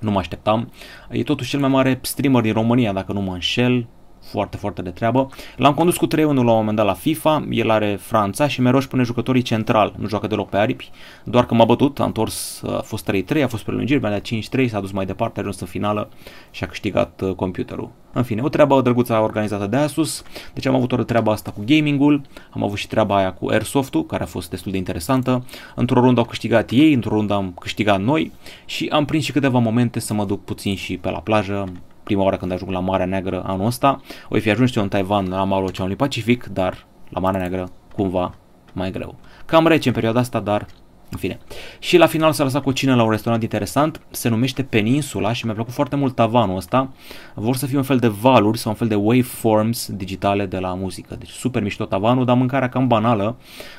nu 0.00 0.10
mă 0.10 0.18
așteptam. 0.18 0.72
E 1.10 1.22
totuși 1.22 1.50
cel 1.50 1.60
mai 1.60 1.68
mare 1.68 1.98
streamer 2.02 2.42
din 2.42 2.52
România, 2.52 2.92
dacă 2.92 3.12
nu 3.12 3.20
mă 3.20 3.32
înșel, 3.32 3.86
foarte, 4.30 4.56
foarte 4.56 4.82
de 4.82 4.90
treabă. 4.90 5.28
L-am 5.56 5.74
condus 5.74 5.96
cu 5.96 6.06
3-1 6.06 6.08
la 6.18 6.24
un 6.26 6.44
moment 6.44 6.76
dat 6.76 6.86
la 6.86 6.92
FIFA, 6.92 7.46
el 7.50 7.70
are 7.70 7.98
Franța 8.00 8.48
și 8.48 8.60
mereu 8.60 8.78
își 8.78 8.88
pune 8.88 9.02
jucătorii 9.02 9.42
central, 9.42 9.94
nu 9.96 10.08
joacă 10.08 10.26
deloc 10.26 10.48
pe 10.48 10.56
aripi, 10.56 10.90
doar 11.24 11.46
că 11.46 11.54
m-a 11.54 11.64
bătut, 11.64 12.00
a 12.00 12.04
întors, 12.04 12.62
a 12.66 12.80
fost 12.84 13.10
3-3, 13.12 13.42
a 13.42 13.46
fost 13.46 13.64
prelungiri, 13.64 14.00
mi-a 14.00 14.10
dat 14.10 14.26
5-3, 14.66 14.68
s-a 14.68 14.80
dus 14.80 14.90
mai 14.90 15.06
departe, 15.06 15.38
a 15.38 15.42
ajuns 15.42 15.60
în 15.60 15.66
finală 15.66 16.08
și 16.50 16.64
a 16.64 16.66
câștigat 16.66 17.20
uh, 17.24 17.34
computerul. 17.34 17.90
În 18.12 18.22
fine, 18.22 18.42
o 18.42 18.48
treabă 18.48 18.80
drăguță 18.80 19.12
organizată 19.14 19.66
de 19.66 19.76
Asus, 19.76 20.22
deci 20.52 20.66
am 20.66 20.74
avut 20.74 20.92
o 20.92 20.96
treabă 20.96 21.30
asta 21.30 21.50
cu 21.50 21.62
gamingul, 21.66 22.20
am 22.50 22.62
avut 22.62 22.78
și 22.78 22.86
treaba 22.86 23.16
aia 23.16 23.32
cu 23.32 23.48
Airsoft-ul, 23.48 24.06
care 24.06 24.22
a 24.22 24.26
fost 24.26 24.50
destul 24.50 24.72
de 24.72 24.78
interesantă. 24.78 25.44
Într-o 25.74 26.00
rundă 26.00 26.20
au 26.20 26.26
câștigat 26.26 26.70
ei, 26.70 26.92
într-o 26.92 27.14
rundă 27.14 27.34
am 27.34 27.56
câștigat 27.60 28.00
noi 28.00 28.32
și 28.64 28.88
am 28.92 29.04
prins 29.04 29.24
și 29.24 29.32
câteva 29.32 29.58
momente 29.58 29.98
să 29.98 30.14
mă 30.14 30.24
duc 30.24 30.44
puțin 30.44 30.74
și 30.74 30.96
pe 30.96 31.10
la 31.10 31.18
plajă, 31.18 31.72
prima 32.04 32.22
oară 32.22 32.36
când 32.36 32.52
ajung 32.52 32.70
la 32.70 32.80
Marea 32.80 33.06
Neagră 33.06 33.42
anul 33.46 33.66
ăsta. 33.66 34.00
O 34.28 34.38
fi 34.38 34.50
ajuns 34.50 34.76
eu 34.76 34.82
în 34.82 34.88
Taiwan, 34.88 35.28
la 35.28 35.44
malul 35.44 35.66
Oceanului 35.66 35.98
Pacific, 35.98 36.44
dar 36.44 36.86
la 37.08 37.20
Marea 37.20 37.40
Neagră 37.40 37.68
cumva 37.94 38.34
mai 38.72 38.90
greu. 38.90 39.14
Cam 39.44 39.66
rece 39.66 39.88
în 39.88 39.94
perioada 39.94 40.20
asta, 40.20 40.40
dar 40.40 40.66
în 41.10 41.18
fine. 41.18 41.38
Și 41.78 41.96
la 41.96 42.06
final 42.06 42.32
s-a 42.32 42.44
lăsat 42.44 42.62
cu 42.62 42.72
cine 42.72 42.94
la 42.94 43.02
un 43.02 43.10
restaurant 43.10 43.42
interesant, 43.42 44.00
se 44.10 44.28
numește 44.28 44.62
Peninsula 44.62 45.32
și 45.32 45.44
mi-a 45.44 45.54
plăcut 45.54 45.72
foarte 45.72 45.96
mult 45.96 46.14
tavanul 46.14 46.56
ăsta. 46.56 46.92
Vor 47.34 47.56
să 47.56 47.66
fie 47.66 47.76
un 47.76 47.82
fel 47.82 47.98
de 47.98 48.08
valuri 48.08 48.58
sau 48.58 48.70
un 48.70 48.76
fel 48.76 48.88
de 48.88 48.94
waveforms 48.94 49.90
digitale 49.92 50.46
de 50.46 50.58
la 50.58 50.74
muzică. 50.74 51.14
Deci 51.18 51.28
super 51.28 51.62
mișto 51.62 51.84
tavanul, 51.84 52.24
dar 52.24 52.36
mâncarea 52.36 52.68
cam 52.68 52.86
banală, 52.86 53.36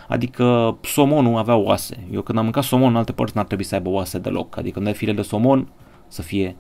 adică 0.08 0.78
somonul 0.82 1.38
avea 1.38 1.56
oase. 1.56 2.08
Eu 2.12 2.22
când 2.22 2.38
am 2.38 2.44
mâncat 2.44 2.64
somon 2.64 2.90
în 2.90 2.96
alte 2.96 3.12
părți 3.12 3.36
n-ar 3.36 3.46
trebui 3.46 3.64
să 3.64 3.76
aibă 3.76 3.90
oase 3.90 4.20
deloc, 4.20 4.58
adică 4.58 4.74
când 4.74 4.88
ai 4.88 4.94
file 4.94 5.14
de 5.14 5.22
somon 5.22 5.68
să 6.08 6.22
fie 6.22 6.56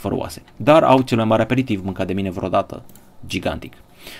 fără 0.00 0.14
oase. 0.16 0.42
Dar 0.56 0.82
au 0.82 1.00
cel 1.00 1.16
mai 1.16 1.26
mare 1.26 1.42
aperitiv 1.42 1.84
mâncat 1.84 2.06
de 2.06 2.12
mine 2.12 2.30
vreodată, 2.30 2.82
gigantic. 3.26 3.72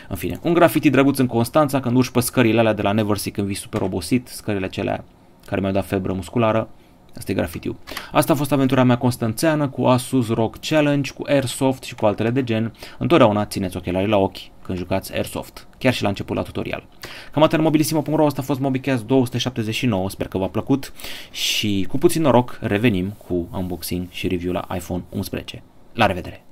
În 0.09 0.17
fine, 0.17 0.39
un 0.43 0.53
graffiti 0.53 0.91
drăguț 0.91 1.19
în 1.19 1.27
Constanța, 1.27 1.81
când 1.81 1.97
urci 1.97 2.11
pe 2.11 2.21
scările 2.21 2.61
alea 2.61 2.73
de 2.73 2.83
la 2.83 2.93
Neversea 2.93 3.33
când 3.33 3.47
vii 3.47 3.57
super 3.57 3.81
obosit, 3.81 4.29
scările 4.29 4.65
acelea 4.65 5.05
care 5.47 5.61
mi-au 5.61 5.73
dat 5.73 5.87
febră 5.87 6.13
musculară, 6.13 6.69
Asta 7.17 7.33
e 7.33 7.35
grafitiu. 7.35 7.79
Asta 8.13 8.33
a 8.33 8.37
fost 8.37 8.53
aventura 8.53 8.85
mea 8.85 8.99
constanțeană 8.99 9.69
cu 9.69 9.85
Asus 9.85 10.29
ROG 10.29 10.57
Challenge, 10.61 11.11
cu 11.13 11.23
Airsoft 11.27 11.83
și 11.83 11.95
cu 11.95 12.07
altele 12.07 12.31
de 12.31 12.45
gen. 12.45 12.73
Întotdeauna 12.99 13.45
țineți 13.45 13.77
ochelarii 13.77 14.09
la 14.09 14.17
ochi 14.17 14.39
când 14.71 14.83
jucați 14.83 15.15
Airsoft, 15.15 15.67
chiar 15.79 15.93
și 15.93 16.03
la 16.03 16.09
început 16.09 16.37
la 16.37 16.43
tutorial. 16.43 16.87
Cam 17.33 17.43
atât 17.43 17.61
mobilisimo.ro, 17.61 18.27
asta 18.27 18.41
a 18.41 18.45
fost 18.45 18.61
MobiCast 18.61 19.05
279, 19.05 20.11
sper 20.11 20.29
că 20.29 20.39
v-a 20.39 20.49
plăcut 20.49 20.93
și 21.31 21.87
cu 21.89 21.99
puțin 21.99 22.23
noroc 22.23 22.59
revenim 22.61 23.15
cu 23.27 23.49
unboxing 23.53 24.07
și 24.11 24.29
review 24.29 24.53
la 24.53 24.67
iPhone 24.75 25.03
11. 25.11 25.63
La 25.93 26.07
revedere! 26.07 26.45